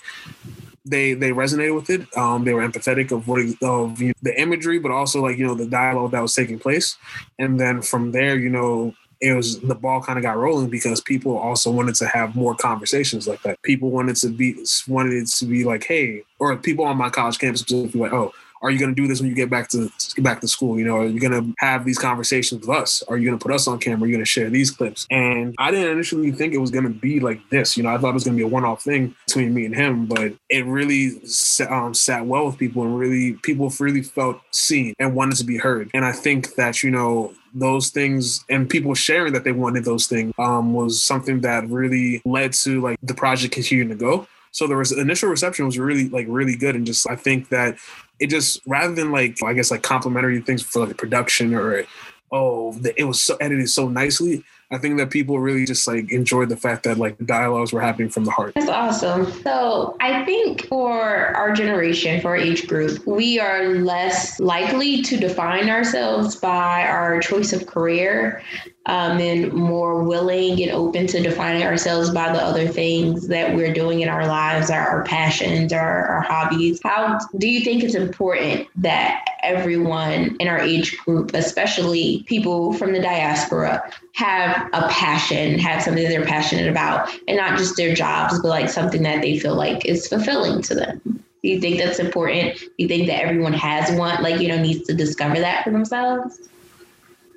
they 0.86 1.14
they 1.14 1.32
resonated 1.32 1.76
with 1.76 1.90
it. 1.90 2.16
Um, 2.18 2.44
they 2.44 2.54
were 2.54 2.68
empathetic 2.68 3.12
of 3.12 3.28
what 3.28 3.40
of 3.62 4.02
you 4.02 4.08
know, 4.10 4.14
the 4.22 4.40
imagery, 4.40 4.80
but 4.80 4.92
also 4.92 5.22
like 5.22 5.38
you 5.38 5.46
know 5.46 5.56
the 5.56 5.66
dialogue 5.66 6.12
that 6.12 6.22
was 6.22 6.34
taking 6.34 6.60
place. 6.60 6.98
And 7.40 7.60
then 7.60 7.82
from 7.82 8.12
there, 8.12 8.38
you 8.38 8.50
know, 8.50 8.94
it 9.22 9.34
was 9.34 9.60
the 9.62 9.76
ball 9.76 10.02
kind 10.02 10.20
of 10.20 10.24
got 10.24 10.38
rolling 10.38 10.70
because 10.70 11.00
people 11.00 11.38
also 11.38 11.72
wanted 11.72 11.96
to 11.96 12.08
have 12.08 12.36
more 12.36 12.56
conversations 12.56 13.28
like 13.28 13.42
that. 13.44 13.62
People 13.62 13.90
wanted 13.90 14.18
to 14.18 14.30
be 14.30 14.56
wanted 14.88 15.14
it 15.14 15.28
to 15.28 15.46
be 15.46 15.64
like, 15.64 15.86
hey, 15.86 16.24
or 16.40 16.56
people 16.58 16.84
on 16.86 16.98
my 16.98 17.10
college 17.10 17.40
campus 17.40 17.62
specifically 17.62 18.02
like, 18.02 18.14
oh, 18.14 18.34
are 18.64 18.72
you 18.72 18.80
going 18.80 18.96
to 18.96 19.00
do 19.00 19.08
this 19.08 19.20
when 19.20 19.30
you 19.30 19.36
get 19.36 19.50
back 19.50 19.68
to 19.70 19.92
get 20.16 20.24
back 20.24 20.40
to 20.42 20.48
school? 20.48 20.80
You 20.80 20.86
know, 20.86 20.98
are 20.98 21.06
you 21.06 21.20
going 21.20 21.34
to 21.34 21.54
have 21.60 21.84
these 21.84 22.00
conversations 22.00 22.66
with 22.66 22.76
us? 22.76 23.04
Are 23.10 23.18
you 23.18 23.28
going 23.28 23.38
to 23.38 23.44
put 23.44 23.54
us 23.54 23.68
on 23.68 23.78
camera? 23.78 24.04
Are 24.04 24.08
you 24.08 24.14
going 24.14 24.26
to 24.26 24.30
share 24.30 24.50
these 24.50 24.72
clips? 24.72 25.06
And 25.12 25.54
I 25.60 25.70
didn't 25.70 25.92
initially 25.92 26.32
think 26.32 26.54
it 26.54 26.60
was 26.60 26.72
going 26.72 26.86
to 26.86 26.90
be 26.90 27.20
like 27.20 27.48
this. 27.50 27.76
You 27.76 27.84
know, 27.84 27.90
I 27.90 27.98
thought 27.98 28.12
it 28.12 28.14
was 28.14 28.24
going 28.24 28.38
to 28.38 28.42
be 28.42 28.46
a 28.46 28.52
one-off 28.52 28.82
thing 28.82 29.16
between 29.28 29.54
me 29.54 29.66
and 29.66 29.76
him, 29.76 30.06
but 30.06 30.34
it 30.50 30.66
really 30.66 31.22
um, 31.70 31.94
sat 31.94 32.26
well 32.26 32.46
with 32.46 32.58
people, 32.58 32.84
and 32.84 32.98
really 32.98 33.34
people 33.44 33.72
really 33.80 34.02
felt 34.02 34.40
seen 34.52 34.94
and 34.98 35.14
wanted 35.14 35.36
to 35.38 35.44
be 35.44 35.58
heard. 35.58 35.92
And 35.94 36.06
I 36.06 36.14
think 36.14 36.56
that 36.56 36.84
you 36.84 36.92
know 36.92 37.34
those 37.54 37.90
things 37.90 38.44
and 38.50 38.70
people 38.70 38.96
sharing 38.96 39.34
that 39.34 39.44
they 39.44 39.52
wanted 39.52 39.86
those 39.86 40.08
things 40.08 40.34
um, 40.40 40.74
was 40.74 41.04
something 41.04 41.42
that 41.42 41.68
really 41.70 42.22
led 42.26 42.54
to 42.54 42.82
like 42.82 42.98
the 43.04 43.14
project 43.14 43.54
continuing 43.54 43.90
to 43.90 43.96
go. 43.96 44.28
So 44.52 44.68
the 44.68 45.00
initial 45.00 45.30
reception 45.30 45.66
was 45.66 45.80
really 45.80 46.10
like 46.10 46.28
really 46.30 46.56
good, 46.56 46.76
and 46.76 46.86
just 46.86 47.10
I 47.10 47.16
think 47.16 47.50
that 47.50 47.76
it 48.20 48.28
just 48.30 48.62
rather 48.66 48.94
than 48.94 49.12
like 49.12 49.42
I 49.44 49.54
guess 49.54 49.72
like 49.72 49.84
complimentary 49.84 50.42
things 50.42 50.62
for 50.62 50.86
like 50.86 50.98
production 50.98 51.54
or 51.54 51.84
oh 52.32 52.78
it 52.98 53.06
was 53.06 53.22
so 53.22 53.36
edited 53.38 53.70
so 53.70 53.90
nicely. 53.90 54.44
I 54.72 54.78
think 54.78 54.98
that 54.98 55.12
people 55.12 55.40
really 55.40 55.66
just 55.66 55.88
like 55.88 56.12
enjoyed 56.12 56.50
the 56.50 56.58
fact 56.58 56.84
that 56.84 56.98
like 56.98 57.18
dialogues 57.26 57.74
were 57.74 57.82
happening 57.82 58.10
from 58.10 58.26
the 58.26 58.32
heart. 58.32 58.54
That's 58.56 58.70
awesome. 58.70 59.32
So 59.44 59.96
I 60.00 60.26
think 60.26 60.68
for 60.68 61.02
our 61.02 61.54
generation, 61.54 62.22
for 62.22 62.36
each 62.36 62.68
group, 62.68 63.06
we 63.06 63.40
are 63.40 63.70
less 63.70 64.40
likely 64.40 65.02
to 65.04 65.18
define 65.18 65.70
ourselves 65.70 66.36
by 66.36 66.88
our 66.88 67.20
choice 67.20 67.54
of 67.54 67.68
career 67.68 68.42
um, 68.86 69.20
and 69.20 69.54
more 69.54 70.04
willing 70.04 70.62
and 70.62 70.72
open 70.72 71.08
to 71.08 71.22
defining 71.22 71.64
ourselves 71.64 72.10
by 72.10 72.34
the 72.34 72.42
other 72.42 72.68
things 72.68 73.28
that 73.30 73.56
we're 73.56 73.74
doing 73.74 74.02
in 74.02 74.10
our 74.10 74.28
lives, 74.28 74.70
our, 74.70 74.86
our 74.88 75.04
passions, 75.06 75.72
our, 75.72 76.06
our 76.08 76.22
hobbies. 76.22 76.82
How 76.84 77.18
do 77.38 77.48
you 77.48 77.62
think 77.62 77.84
it's 77.84 77.96
important 77.96 78.68
that 78.76 79.26
everyone 79.42 80.36
in 80.40 80.48
our 80.48 80.60
age 80.60 80.98
group, 80.98 81.34
especially 81.34 82.24
people 82.28 82.74
from 82.74 82.92
the 82.92 83.00
diaspora, 83.00 83.90
have 84.14 84.70
a 84.74 84.88
passion, 84.90 85.58
have 85.60 85.82
something 85.82 86.04
they're 86.04 86.26
passionate 86.26 86.70
about, 86.70 87.10
and 87.28 87.38
not 87.38 87.58
just 87.58 87.76
their 87.76 87.94
jobs, 87.94 88.40
but 88.40 88.48
like 88.48 88.70
something 88.70 89.04
that 89.04 89.22
they 89.22 89.40
feel 89.40 89.56
like 89.56 89.86
is 89.86 90.08
fulfilling 90.08 90.62
to 90.64 90.76
them? 90.76 91.02
Do 91.04 91.50
you 91.50 91.60
think 91.60 91.80
that's 91.80 92.00
important? 92.00 92.58
Do 92.58 92.70
you 92.78 92.88
think 92.88 93.08
that 93.08 93.22
everyone 93.22 93.54
has 93.54 93.92
one, 93.98 94.22
like, 94.24 94.40
you 94.40 94.48
know, 94.48 94.62
needs 94.62 94.88
to 94.88 94.94
discover 94.94 95.40
that 95.40 95.64
for 95.64 95.72
themselves? 95.72 96.40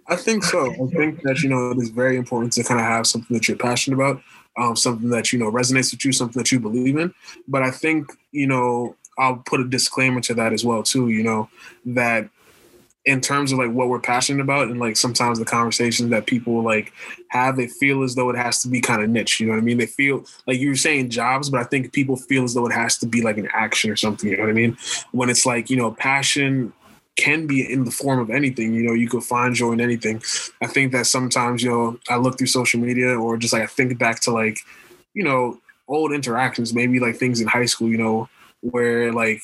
I 0.08 0.16
think 0.16 0.44
so. 0.44 0.72
I 0.72 0.86
think 0.94 1.22
that 1.22 1.42
you 1.42 1.48
know 1.48 1.72
it 1.72 1.78
is 1.78 1.90
very 1.90 2.16
important 2.16 2.52
to 2.52 2.62
kind 2.62 2.78
of 2.80 2.86
have 2.86 3.06
something 3.06 3.34
that 3.34 3.48
you're 3.48 3.56
passionate 3.56 3.96
about, 3.96 4.22
um, 4.56 4.76
something 4.76 5.10
that 5.10 5.32
you 5.32 5.38
know 5.38 5.50
resonates 5.50 5.92
with 5.92 6.04
you, 6.04 6.12
something 6.12 6.40
that 6.40 6.52
you 6.52 6.60
believe 6.60 6.96
in. 6.96 7.12
But 7.48 7.62
I 7.62 7.70
think 7.70 8.12
you 8.30 8.46
know 8.46 8.94
I'll 9.18 9.42
put 9.46 9.60
a 9.60 9.64
disclaimer 9.64 10.20
to 10.22 10.34
that 10.34 10.52
as 10.52 10.64
well 10.64 10.82
too. 10.82 11.08
You 11.08 11.24
know 11.24 11.48
that 11.86 12.28
in 13.06 13.20
terms 13.20 13.52
of 13.52 13.58
like 13.58 13.70
what 13.70 13.88
we're 13.88 14.00
passionate 14.00 14.42
about 14.42 14.68
and 14.68 14.80
like 14.80 14.96
sometimes 14.96 15.38
the 15.38 15.44
conversations 15.44 16.10
that 16.10 16.26
people 16.26 16.62
like 16.62 16.92
have 17.28 17.56
they 17.56 17.68
feel 17.68 18.02
as 18.02 18.16
though 18.16 18.28
it 18.28 18.36
has 18.36 18.60
to 18.60 18.68
be 18.68 18.80
kind 18.80 19.02
of 19.02 19.08
niche 19.08 19.40
you 19.40 19.46
know 19.46 19.52
what 19.52 19.58
i 19.58 19.62
mean 19.62 19.78
they 19.78 19.86
feel 19.86 20.24
like 20.46 20.58
you 20.58 20.68
were 20.68 20.76
saying 20.76 21.08
jobs 21.08 21.48
but 21.48 21.60
i 21.60 21.64
think 21.64 21.92
people 21.92 22.16
feel 22.16 22.44
as 22.44 22.52
though 22.52 22.66
it 22.66 22.72
has 22.72 22.98
to 22.98 23.06
be 23.06 23.22
like 23.22 23.38
an 23.38 23.48
action 23.52 23.90
or 23.90 23.96
something 23.96 24.30
you 24.30 24.36
know 24.36 24.42
what 24.42 24.50
i 24.50 24.52
mean 24.52 24.76
when 25.12 25.30
it's 25.30 25.46
like 25.46 25.70
you 25.70 25.76
know 25.76 25.92
passion 25.92 26.72
can 27.16 27.46
be 27.46 27.72
in 27.72 27.84
the 27.84 27.90
form 27.90 28.18
of 28.18 28.30
anything. 28.30 28.74
You 28.74 28.82
know, 28.82 28.92
you 28.92 29.08
could 29.08 29.24
find 29.24 29.54
joy 29.54 29.72
in 29.72 29.80
anything. 29.80 30.22
I 30.60 30.66
think 30.66 30.92
that 30.92 31.06
sometimes, 31.06 31.62
you 31.62 31.70
know, 31.70 31.98
I 32.08 32.16
look 32.16 32.36
through 32.36 32.48
social 32.48 32.78
media 32.78 33.18
or 33.18 33.36
just 33.38 33.52
like 33.52 33.62
I 33.62 33.66
think 33.66 33.98
back 33.98 34.20
to 34.20 34.30
like, 34.30 34.58
you 35.14 35.24
know, 35.24 35.58
old 35.88 36.12
interactions, 36.12 36.74
maybe 36.74 37.00
like 37.00 37.16
things 37.16 37.40
in 37.40 37.48
high 37.48 37.64
school, 37.64 37.88
you 37.88 37.96
know, 37.96 38.28
where 38.60 39.12
like 39.12 39.40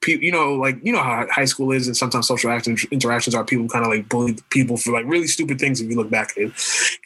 people, 0.00 0.24
you 0.24 0.32
know, 0.32 0.54
like 0.54 0.78
you 0.82 0.92
know 0.92 1.02
how 1.02 1.26
high 1.30 1.44
school 1.44 1.72
is, 1.72 1.86
and 1.86 1.96
sometimes 1.96 2.26
social 2.26 2.50
interactions 2.50 3.34
are 3.34 3.44
people 3.44 3.68
kind 3.68 3.84
of 3.84 3.90
like 3.90 4.08
bully 4.08 4.36
people 4.50 4.76
for 4.76 4.92
like 4.92 5.06
really 5.06 5.26
stupid 5.26 5.58
things 5.58 5.80
if 5.80 5.90
you 5.90 5.96
look 5.96 6.10
back 6.10 6.32
at 6.32 6.44
it. 6.44 6.52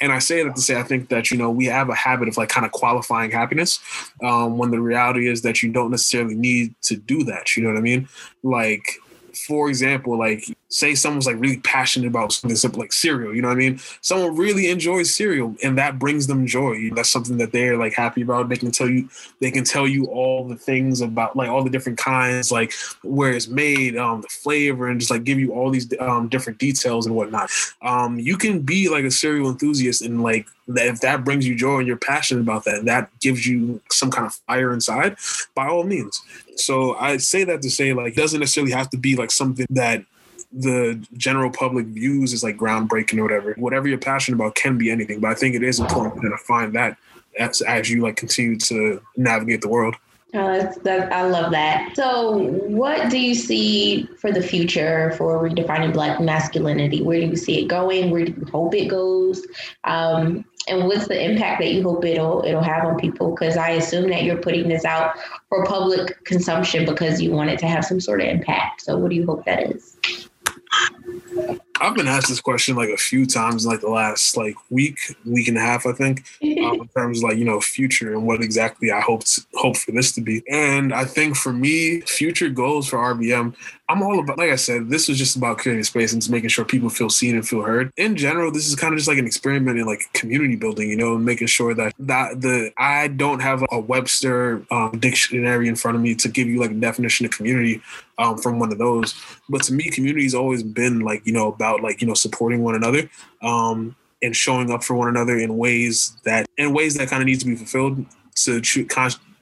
And 0.00 0.12
I 0.12 0.18
say 0.18 0.42
that 0.42 0.54
to 0.56 0.60
say 0.62 0.78
I 0.78 0.82
think 0.82 1.08
that 1.08 1.30
you 1.30 1.36
know 1.36 1.50
we 1.50 1.66
have 1.66 1.88
a 1.88 1.94
habit 1.94 2.28
of 2.28 2.36
like 2.36 2.48
kind 2.48 2.66
of 2.66 2.72
qualifying 2.72 3.30
happiness 3.30 3.80
um, 4.22 4.58
when 4.58 4.70
the 4.70 4.80
reality 4.80 5.28
is 5.28 5.42
that 5.42 5.62
you 5.62 5.72
don't 5.72 5.90
necessarily 5.90 6.34
need 6.34 6.74
to 6.82 6.96
do 6.96 7.24
that. 7.24 7.56
You 7.56 7.62
know 7.62 7.70
what 7.70 7.78
I 7.78 7.82
mean? 7.82 8.08
Like 8.42 8.98
for 9.46 9.68
example, 9.68 10.18
like 10.18 10.44
say 10.68 10.94
someone's 10.94 11.26
like 11.26 11.38
really 11.38 11.58
passionate 11.58 12.06
about 12.06 12.32
something 12.32 12.56
simple 12.56 12.80
like 12.80 12.92
cereal, 12.92 13.34
you 13.34 13.42
know 13.42 13.48
what 13.48 13.54
I 13.54 13.60
mean? 13.60 13.78
Someone 14.00 14.36
really 14.36 14.70
enjoys 14.70 15.14
cereal 15.14 15.54
and 15.62 15.76
that 15.78 15.98
brings 15.98 16.26
them 16.26 16.46
joy. 16.46 16.90
That's 16.94 17.10
something 17.10 17.36
that 17.38 17.52
they're 17.52 17.76
like 17.76 17.92
happy 17.92 18.22
about. 18.22 18.48
They 18.48 18.56
can 18.56 18.70
tell 18.70 18.88
you 18.88 19.08
they 19.40 19.50
can 19.50 19.64
tell 19.64 19.86
you 19.86 20.06
all 20.06 20.48
the 20.48 20.56
things 20.56 21.00
about 21.00 21.36
like 21.36 21.48
all 21.48 21.62
the 21.62 21.70
different 21.70 21.98
kinds, 21.98 22.50
like 22.50 22.72
where 23.02 23.32
it's 23.32 23.48
made, 23.48 23.96
um, 23.96 24.22
the 24.22 24.28
flavor, 24.28 24.88
and 24.88 24.98
just 24.98 25.10
like 25.10 25.24
give 25.24 25.38
you 25.38 25.52
all 25.52 25.70
these 25.70 25.92
um 26.00 26.28
different 26.28 26.58
details 26.58 27.06
and 27.06 27.14
whatnot. 27.14 27.50
Um, 27.82 28.18
you 28.18 28.36
can 28.36 28.60
be 28.60 28.88
like 28.88 29.04
a 29.04 29.10
cereal 29.10 29.50
enthusiast 29.50 30.02
and 30.02 30.22
like 30.22 30.46
if 30.68 31.00
that 31.00 31.24
brings 31.24 31.46
you 31.46 31.54
joy 31.54 31.78
and 31.78 31.86
you're 31.86 31.96
passionate 31.96 32.40
about 32.40 32.64
that, 32.64 32.84
that 32.84 33.10
gives 33.20 33.46
you 33.46 33.80
some 33.90 34.10
kind 34.10 34.26
of 34.26 34.34
fire 34.46 34.72
inside, 34.72 35.16
by 35.54 35.66
all 35.66 35.84
means. 35.84 36.22
So 36.56 36.94
I 36.96 37.16
say 37.16 37.44
that 37.44 37.62
to 37.62 37.70
say 37.70 37.92
like 37.92 38.14
doesn't 38.14 38.40
necessarily 38.40 38.72
have 38.72 38.90
to 38.90 38.96
be 38.96 39.16
like 39.16 39.30
something 39.30 39.66
that 39.70 40.04
the 40.52 41.02
general 41.16 41.50
public 41.50 41.86
views 41.86 42.32
as 42.32 42.42
like 42.42 42.56
groundbreaking 42.56 43.18
or 43.18 43.22
whatever. 43.22 43.54
Whatever 43.54 43.88
you're 43.88 43.98
passionate 43.98 44.36
about 44.36 44.54
can 44.54 44.76
be 44.76 44.90
anything, 44.90 45.20
but 45.20 45.30
I 45.30 45.34
think 45.34 45.54
it 45.54 45.62
is 45.62 45.80
important 45.80 46.22
to 46.22 46.36
find 46.36 46.74
that 46.74 46.98
as, 47.38 47.62
as 47.62 47.90
you 47.90 48.02
like 48.02 48.16
continue 48.16 48.58
to 48.58 49.00
navigate 49.16 49.62
the 49.62 49.68
world. 49.68 49.96
That's, 50.32 50.78
that, 50.78 51.12
I 51.12 51.28
love 51.28 51.52
that. 51.52 51.94
So, 51.94 52.38
what 52.38 53.10
do 53.10 53.18
you 53.18 53.34
see 53.34 54.08
for 54.18 54.32
the 54.32 54.42
future 54.42 55.12
for 55.18 55.46
redefining 55.46 55.92
Black 55.92 56.20
masculinity? 56.20 57.02
Where 57.02 57.20
do 57.20 57.26
you 57.26 57.36
see 57.36 57.62
it 57.62 57.68
going? 57.68 58.10
Where 58.10 58.24
do 58.24 58.32
you 58.32 58.46
hope 58.50 58.74
it 58.74 58.86
goes? 58.86 59.46
Um, 59.84 60.46
and 60.68 60.86
what's 60.86 61.08
the 61.08 61.22
impact 61.22 61.60
that 61.60 61.72
you 61.72 61.82
hope 61.82 62.04
it'll 62.04 62.44
it'll 62.44 62.62
have 62.62 62.84
on 62.84 62.98
people? 62.98 63.30
Because 63.30 63.56
I 63.56 63.70
assume 63.70 64.08
that 64.10 64.22
you're 64.22 64.36
putting 64.36 64.68
this 64.68 64.84
out 64.84 65.14
for 65.48 65.64
public 65.64 66.24
consumption 66.24 66.84
because 66.84 67.20
you 67.20 67.32
want 67.32 67.50
it 67.50 67.58
to 67.60 67.66
have 67.66 67.84
some 67.84 68.00
sort 68.00 68.20
of 68.20 68.28
impact. 68.28 68.82
So, 68.82 68.96
what 68.96 69.10
do 69.10 69.16
you 69.16 69.26
hope 69.26 69.44
that 69.44 69.70
is? 69.70 69.96
I've 71.80 71.94
been 71.94 72.08
asked 72.08 72.28
this 72.28 72.40
question 72.40 72.76
like 72.76 72.90
a 72.90 72.96
few 72.96 73.26
times 73.26 73.64
in 73.64 73.70
like 73.70 73.80
the 73.80 73.88
last 73.88 74.36
like 74.36 74.54
week, 74.70 74.98
week 75.24 75.48
and 75.48 75.56
a 75.56 75.60
half, 75.60 75.86
I 75.86 75.92
think, 75.92 76.24
um, 76.42 76.80
in 76.80 76.88
terms 76.88 77.18
of 77.18 77.24
like 77.24 77.38
you 77.38 77.44
know 77.44 77.60
future 77.60 78.12
and 78.12 78.26
what 78.26 78.42
exactly 78.42 78.90
I 78.90 79.00
hope 79.00 79.24
to, 79.24 79.42
hope 79.54 79.76
for 79.76 79.92
this 79.92 80.12
to 80.12 80.20
be. 80.20 80.42
And 80.48 80.92
I 80.92 81.04
think 81.04 81.36
for 81.36 81.52
me, 81.52 82.00
future 82.02 82.48
goals 82.48 82.88
for 82.88 82.98
RBM, 82.98 83.54
I'm 83.88 84.02
all 84.02 84.20
about, 84.20 84.38
like 84.38 84.50
I 84.50 84.56
said, 84.56 84.88
this 84.88 85.08
was 85.08 85.18
just 85.18 85.36
about 85.36 85.58
creating 85.58 85.84
space 85.84 86.12
and 86.12 86.22
just 86.22 86.30
making 86.30 86.48
sure 86.48 86.64
people 86.64 86.88
feel 86.88 87.10
seen 87.10 87.34
and 87.34 87.46
feel 87.46 87.62
heard. 87.62 87.92
In 87.96 88.16
general, 88.16 88.50
this 88.50 88.66
is 88.66 88.74
kind 88.74 88.94
of 88.94 88.98
just 88.98 89.08
like 89.08 89.18
an 89.18 89.26
experiment 89.26 89.78
in 89.78 89.86
like 89.86 90.10
community 90.14 90.56
building, 90.56 90.88
you 90.88 90.96
know, 90.96 91.18
making 91.18 91.48
sure 91.48 91.74
that 91.74 91.92
that 91.98 92.40
the 92.40 92.72
I 92.78 93.08
don't 93.08 93.40
have 93.40 93.64
a 93.70 93.78
Webster 93.78 94.64
um, 94.70 94.98
dictionary 94.98 95.68
in 95.68 95.76
front 95.76 95.96
of 95.96 96.02
me 96.02 96.14
to 96.16 96.28
give 96.28 96.48
you 96.48 96.60
like 96.60 96.70
a 96.70 96.74
definition 96.74 97.26
of 97.26 97.32
community 97.32 97.82
um, 98.22 98.38
from 98.38 98.58
one 98.58 98.72
of 98.72 98.78
those. 98.78 99.14
But 99.48 99.62
to 99.64 99.72
me, 99.72 99.90
community 99.90 100.24
has 100.24 100.34
always 100.34 100.62
been 100.62 101.00
like 101.00 101.26
you 101.26 101.32
know 101.32 101.48
about 101.48 101.82
like 101.82 102.00
you 102.00 102.06
know 102.06 102.14
supporting 102.14 102.62
one 102.62 102.74
another. 102.74 103.08
Um, 103.42 103.96
and 104.24 104.36
showing 104.36 104.70
up 104.70 104.84
for 104.84 104.94
one 104.94 105.08
another 105.08 105.36
in 105.36 105.56
ways 105.56 106.16
that 106.24 106.46
in 106.56 106.72
ways 106.72 106.94
that 106.94 107.08
kind 107.08 107.20
of 107.20 107.26
needs 107.26 107.40
to 107.40 107.46
be 107.46 107.56
fulfilled 107.56 108.06
to 108.36 108.60
choose 108.60 108.86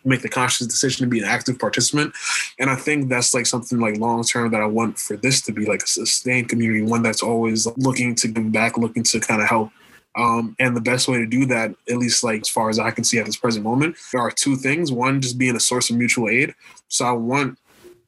make 0.05 0.23
the 0.23 0.29
conscious 0.29 0.67
decision 0.67 1.05
to 1.05 1.11
be 1.11 1.19
an 1.19 1.25
active 1.25 1.59
participant. 1.59 2.15
And 2.59 2.71
I 2.71 2.75
think 2.75 3.09
that's 3.09 3.35
like 3.35 3.47
something 3.47 3.79
like 3.79 3.99
long 3.99 4.25
term 4.25 4.51
that 4.53 4.61
I 4.61 4.67
want 4.67 4.99
for 4.99 5.17
this 5.17 5.43
to 5.43 5.53
be 5.53 5.67
like 5.67 5.83
a 5.83 5.87
sustained 5.87 6.49
community, 6.49 6.83
one 6.83 7.03
that's 7.03 7.23
always 7.23 7.67
looking 7.77 8.15
to 8.17 8.29
give 8.29 8.51
back, 8.53 8.79
looking 8.79 9.03
to 9.05 9.21
kind 9.21 9.43
of 9.43 9.49
help. 9.49 9.71
Um, 10.17 10.57
and 10.59 10.77
the 10.77 10.81
best 10.81 11.07
way 11.07 11.19
to 11.19 11.27
do 11.27 11.47
that, 11.47 11.75
at 11.89 11.99
least 11.99 12.25
like 12.25 12.41
as 12.41 12.49
far 12.49 12.69
as 12.69 12.79
I 12.79 12.91
can 12.91 13.05
see 13.05 13.19
at 13.19 13.27
this 13.27 13.37
present 13.37 13.65
moment, 13.65 13.97
there 14.13 14.21
are 14.21 14.31
two 14.31 14.57
things. 14.57 14.91
One, 14.91 15.21
just 15.21 15.39
being 15.39 15.55
a 15.55 15.61
source 15.61 15.91
of 15.91 15.97
mutual 15.97 16.29
aid. 16.29 16.55
So 16.89 17.05
I 17.05 17.13
want 17.13 17.59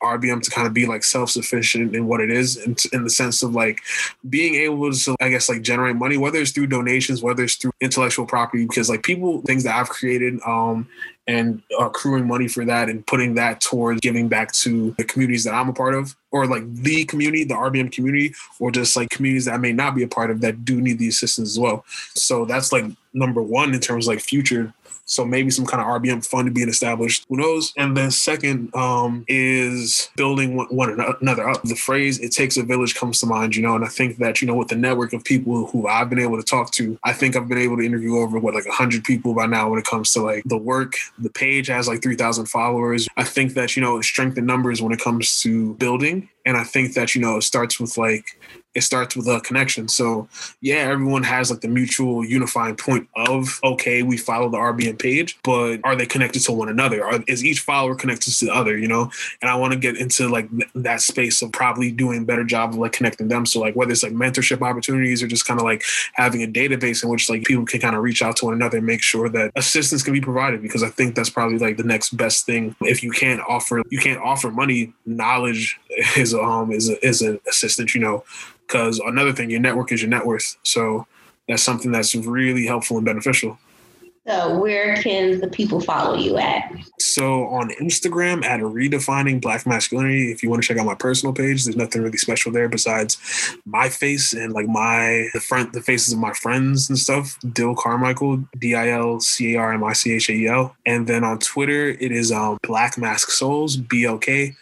RBM 0.03 0.43
to 0.43 0.51
kind 0.51 0.67
of 0.67 0.75
be 0.75 0.87
like 0.87 1.05
self-sufficient 1.05 1.95
in 1.95 2.07
what 2.07 2.21
it 2.21 2.31
is 2.31 2.57
in, 2.57 2.77
in, 2.93 3.05
the 3.05 3.11
sense 3.11 3.43
of 3.43 3.55
like 3.55 3.81
being 4.29 4.55
able 4.57 4.93
to 4.93 5.17
I 5.21 5.29
guess 5.31 5.49
like 5.49 5.63
generate 5.63 5.97
money 5.97 6.17
whether 6.17 6.39
it's 6.39 6.53
through 6.53 6.67
donations 6.69 7.23
whether 7.23 7.45
it's 7.45 7.57
through 7.57 7.73
intellectual 7.81 8.27
property 8.27 8.67
because 8.67 8.89
like 8.89 9.03
people 9.03 9.43
things 9.43 9.65
that 9.65 9.77
I've 9.77 9.89
created 9.89 10.41
um 10.47 10.89
and 11.29 11.63
accruing 11.79 12.27
money 12.27 12.49
for 12.49 12.65
that 12.65 12.89
and 12.89 13.07
putting 13.07 13.35
that 13.35 13.61
towards 13.61 14.01
giving 14.01 14.29
back 14.29 14.51
to 14.53 14.91
the 14.99 15.05
communities 15.05 15.45
that 15.45 15.55
I'm 15.55 15.69
a 15.69 15.73
part 15.73 15.95
of, 15.95 16.17
or 16.33 16.47
like 16.47 16.63
the 16.75 17.05
community, 17.05 17.45
the 17.45 17.55
RBM 17.55 17.93
community, 17.93 18.35
or 18.59 18.71
just 18.71 18.97
like 18.97 19.11
communities 19.11 19.45
that 19.45 19.55
I 19.55 19.59
may 19.59 19.73
not 19.73 19.95
be 19.95 20.03
a 20.03 20.09
part 20.09 20.31
of 20.31 20.41
that 20.41 20.65
do 20.65 20.81
need 20.81 20.99
the 20.99 21.09
assistance 21.09 21.51
as 21.51 21.59
well. 21.59 21.85
So 22.15 22.45
that's 22.45 22.73
like 22.73 22.87
number 23.15 23.43
one 23.43 23.73
in 23.73 23.81
terms 23.81 24.09
of 24.09 24.15
like 24.15 24.21
future 24.21 24.73
so 25.05 25.25
maybe 25.25 25.51
some 25.51 25.67
kind 25.67 25.81
of 25.81 26.03
RBM 26.03 26.25
fund 26.25 26.53
being 26.55 26.69
established. 26.69 27.27
Who 27.29 27.37
knows? 27.37 27.73
And 27.77 27.97
then 27.97 28.11
second 28.11 28.75
um, 28.75 29.25
is 29.29 30.11
building 30.17 30.57
one, 30.57 31.01
another 31.21 31.49
up. 31.49 31.63
The 31.63 31.75
phrase 31.75 32.19
"it 32.21 32.33
takes 32.33 32.57
a 32.57 32.63
village" 32.63 32.95
comes 32.95 33.21
to 33.21 33.27
mind, 33.27 33.57
you 33.57 33.63
know, 33.63 33.75
and 33.75 33.85
I 33.85 33.89
think 33.89 34.19
that 34.19 34.41
you 34.41 34.47
know 34.47 34.55
with 34.55 34.69
the 34.69 34.77
network 34.77 35.13
of 35.13 35.25
people 35.25 35.67
who 35.67 35.87
I've 35.87 36.09
been 36.09 36.19
able 36.19 36.37
to 36.37 36.43
talk 36.43 36.71
to, 36.73 36.99
I 37.05 37.13
think 37.13 37.37
I've 37.37 37.49
been 37.49 37.59
able 37.59 37.77
to 37.79 37.85
interview 37.85 38.17
over 38.17 38.39
what 38.39 38.55
like 38.55 38.67
hundred 38.67 39.05
people 39.05 39.35
by 39.35 39.47
now 39.47 39.69
when 39.71 39.79
it 39.79 39.87
comes 39.87 40.13
to 40.15 40.23
like 40.23 40.45
the 40.45 40.59
work. 40.59 40.95
The 41.19 41.31
page 41.31 41.67
has 41.67 41.89
like 41.89 42.03
three 42.03 42.17
thousand 42.17 42.47
followers. 42.47 43.09
I 43.17 43.25
think 43.25 43.55
that 43.55 43.77
you 43.77 43.83
know 43.83 44.01
strength 44.01 44.39
in 44.39 44.47
numbers 44.47 44.81
when 44.81 44.93
it 44.93 45.01
comes 45.01 45.41
to 45.41 45.75
building, 45.75 46.29
and 46.47 46.57
I 46.57 46.65
think 46.65 46.95
that 46.95 47.15
you 47.15 47.21
know 47.21 47.37
it 47.37 47.43
starts 47.43 47.81
with 47.81 47.97
like 47.99 48.39
it 48.75 48.83
starts 48.83 49.15
with 49.15 49.27
a 49.27 49.41
connection. 49.41 49.89
So 49.89 50.29
yeah, 50.61 50.77
everyone 50.77 51.23
has 51.25 51.51
like 51.51 51.61
the 51.61 51.69
mutual 51.69 52.25
unifying 52.25 52.77
point 52.77 53.09
of 53.15 53.61
okay, 53.63 54.03
we 54.03 54.17
follow 54.17 54.49
the 54.49 54.57
RBM 54.57 54.99
page, 54.99 55.39
but 55.45 55.79
are 55.85 55.95
they 55.95 56.07
connected 56.07 56.41
to 56.45 56.53
one 56.53 56.69
another? 56.69 57.05
Are, 57.05 57.23
is 57.27 57.45
each 57.45 57.61
follower 57.61 57.95
connected 57.95 58.33
to 58.33 58.47
the 58.47 58.55
other? 58.55 58.77
You 58.79 58.89
know, 58.89 59.11
and 59.41 59.51
I 59.51 59.57
want 59.57 59.73
to 59.73 59.79
get 59.79 59.97
into 59.97 60.29
like 60.29 60.51
th- 60.51 60.71
that 60.75 61.03
space 61.03 61.43
of 61.43 61.53
probably 61.53 61.93
doing 61.93 62.23
a 62.23 62.25
better 62.25 62.45
job 62.45 62.71
of 62.71 62.77
like 62.77 62.93
connecting 62.93 63.29
them. 63.29 63.45
So 63.45 63.61
like 63.61 63.77
whether 63.77 63.93
it's 63.93 64.03
like 64.03 64.13
mentorship 64.13 64.63
opportunities 64.63 65.23
or 65.23 65.27
just 65.27 65.47
kind 65.47 65.61
of 65.61 65.65
like 65.65 65.83
having 66.15 66.43
a 66.43 66.47
database 66.47 67.03
in 67.03 67.11
which 67.11 67.29
like 67.29 67.45
people 67.45 67.67
can 67.67 67.81
kind 67.81 67.95
of 67.95 68.03
reach 68.03 68.23
out 68.23 68.37
to 68.37 68.47
one 68.47 68.55
another 68.55 68.79
and 68.79 68.87
make 68.87 69.03
sure 69.03 69.29
that 69.29 69.53
assistance 69.57 70.03
can 70.03 70.15
be 70.15 70.21
provided 70.21 70.63
because 70.63 70.83
I 70.83 70.89
think 70.89 71.15
that's 71.15 71.31
probably 71.31 71.59
like 71.59 71.77
the 71.77 71.85
next 71.85 72.17
best 72.17 72.47
thing. 72.47 72.75
If 72.81 73.03
you 73.03 73.11
can't 73.11 73.43
offer 73.47 73.83
you 73.91 73.99
can't 73.99 74.21
offer 74.21 74.51
money, 74.51 74.95
knowledge 75.05 75.79
is 76.17 76.35
um 76.35 76.73
is 76.73 76.89
a, 76.89 77.07
is 77.07 77.21
an 77.21 77.39
assistant. 77.47 77.95
You 77.95 78.01
know 78.01 78.25
because 78.73 78.99
another 79.01 79.33
thing, 79.33 79.51
your 79.51 79.61
network 79.61 79.93
is 79.93 80.01
your 80.01 80.09
net 80.09 80.25
worth. 80.25 80.57
So 80.63 81.07
that's 81.47 81.63
something 81.63 81.93
that's 81.93 82.15
really 82.15 82.67
helpful 82.67 82.97
and 82.97 83.05
beneficial. 83.05 83.59
So 84.27 84.59
where 84.61 84.97
can 85.03 85.41
the 85.41 85.49
people 85.49 85.81
follow 85.81 86.17
you 86.17 86.39
at? 86.39 86.73
So 87.01 87.47
on 87.47 87.71
Instagram 87.71 88.45
at 88.45 88.61
redefining 88.61 89.41
black 89.41 89.67
masculinity. 89.67 90.31
If 90.31 90.45
you 90.45 90.49
want 90.49 90.63
to 90.63 90.69
check 90.69 90.79
out 90.79 90.87
my 90.87 90.95
personal 90.95 91.35
page, 91.35 91.65
there's 91.65 91.77
nothing 91.77 92.03
really 92.03 92.19
special 92.19 92.53
there 92.53 92.69
besides 92.69 93.19
my 93.67 93.89
face 93.89 94.33
and 94.33 94.53
like 94.53 94.69
my 94.69 95.29
the 95.35 95.41
front 95.41 95.73
the 95.73 95.83
faces 95.83 96.13
of 96.13 96.21
my 96.21 96.33
friends 96.35 96.89
and 96.89 96.97
stuff. 96.97 97.37
Dil 97.53 97.75
Carmichael, 97.75 98.45
D-I-L-C-A-R-M-I-C-H-A-E-L. 98.61 100.77
And 100.87 101.09
then 101.09 101.25
on 101.25 101.41
Twitter, 101.41 101.89
it 101.89 102.13
is 102.13 102.31
um 102.31 102.59
Black 102.63 102.97
Masc 102.97 103.29
Souls, 103.31 103.77
B-L-K 103.77 104.55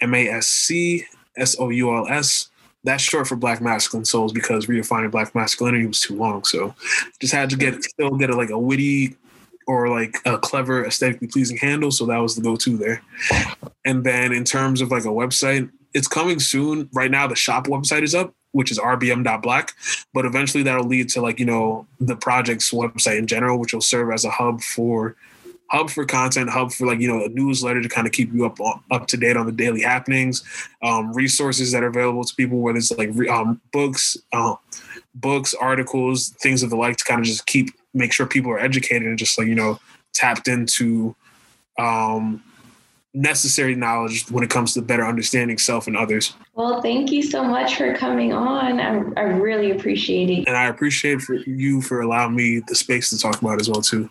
M-A-S-C 0.00 1.06
S-O-U-L-S 1.36 2.51
that's 2.84 3.02
short 3.02 3.28
for 3.28 3.36
Black 3.36 3.60
Masculine 3.60 4.04
Souls 4.04 4.32
because 4.32 4.66
redefining 4.66 5.10
Black 5.10 5.34
masculinity 5.34 5.86
was 5.86 6.00
too 6.00 6.16
long. 6.16 6.44
So 6.44 6.74
just 7.20 7.32
had 7.32 7.50
to 7.50 7.56
get 7.56 7.82
still 7.84 8.10
get 8.16 8.30
a, 8.30 8.36
like 8.36 8.50
a 8.50 8.58
witty 8.58 9.16
or 9.66 9.88
like 9.88 10.16
a 10.24 10.38
clever, 10.38 10.84
aesthetically 10.84 11.28
pleasing 11.28 11.56
handle. 11.56 11.90
So 11.90 12.06
that 12.06 12.18
was 12.18 12.34
the 12.34 12.42
go-to 12.42 12.76
there. 12.76 13.02
And 13.84 14.04
then 14.04 14.32
in 14.32 14.44
terms 14.44 14.80
of 14.80 14.90
like 14.90 15.04
a 15.04 15.08
website, 15.08 15.70
it's 15.94 16.08
coming 16.08 16.40
soon. 16.40 16.88
Right 16.92 17.10
now, 17.10 17.26
the 17.26 17.36
shop 17.36 17.66
website 17.66 18.02
is 18.02 18.14
up, 18.14 18.34
which 18.50 18.70
is 18.70 18.78
rbm.black. 18.78 19.72
But 20.12 20.24
eventually 20.24 20.64
that'll 20.64 20.86
lead 20.86 21.08
to 21.10 21.20
like, 21.20 21.38
you 21.38 21.46
know, 21.46 21.86
the 22.00 22.16
project's 22.16 22.72
website 22.72 23.18
in 23.18 23.26
general, 23.26 23.58
which 23.58 23.72
will 23.72 23.80
serve 23.80 24.12
as 24.12 24.24
a 24.24 24.30
hub 24.30 24.60
for 24.62 25.16
hub 25.72 25.88
for 25.88 26.04
content, 26.04 26.50
hub 26.50 26.70
for 26.70 26.86
like 26.86 27.00
you 27.00 27.08
know 27.08 27.24
a 27.24 27.28
newsletter 27.30 27.82
to 27.82 27.88
kind 27.88 28.06
of 28.06 28.12
keep 28.12 28.32
you 28.32 28.44
up 28.44 28.58
up 28.90 29.06
to 29.08 29.16
date 29.16 29.36
on 29.36 29.46
the 29.46 29.52
daily 29.52 29.80
happenings, 29.80 30.44
um, 30.82 31.12
resources 31.12 31.72
that 31.72 31.82
are 31.82 31.88
available 31.88 32.22
to 32.22 32.34
people, 32.34 32.58
whether 32.58 32.78
it's 32.78 32.92
like 32.92 33.10
um, 33.28 33.60
books, 33.72 34.16
uh, 34.32 34.54
books, 35.14 35.54
articles, 35.54 36.28
things 36.40 36.62
of 36.62 36.70
the 36.70 36.76
like, 36.76 36.98
to 36.98 37.04
kind 37.04 37.20
of 37.20 37.26
just 37.26 37.46
keep 37.46 37.70
make 37.94 38.12
sure 38.12 38.26
people 38.26 38.50
are 38.52 38.60
educated 38.60 39.08
and 39.08 39.18
just 39.18 39.38
like 39.38 39.48
you 39.48 39.54
know 39.54 39.80
tapped 40.12 40.46
into 40.46 41.16
um, 41.78 42.42
necessary 43.14 43.74
knowledge 43.74 44.30
when 44.30 44.44
it 44.44 44.50
comes 44.50 44.74
to 44.74 44.82
better 44.82 45.06
understanding 45.06 45.56
self 45.56 45.86
and 45.86 45.96
others. 45.96 46.34
Well, 46.54 46.82
thank 46.82 47.10
you 47.10 47.22
so 47.22 47.44
much 47.44 47.76
for 47.76 47.94
coming 47.94 48.34
on. 48.34 48.78
I, 48.78 49.20
I 49.20 49.24
really 49.24 49.70
appreciate 49.70 50.28
it. 50.28 50.46
And 50.46 50.56
I 50.56 50.66
appreciate 50.66 51.22
for 51.22 51.34
you 51.34 51.80
for 51.80 52.02
allowing 52.02 52.36
me 52.36 52.60
the 52.68 52.74
space 52.74 53.08
to 53.08 53.18
talk 53.18 53.40
about 53.40 53.58
as 53.58 53.70
well 53.70 53.80
too. 53.80 54.10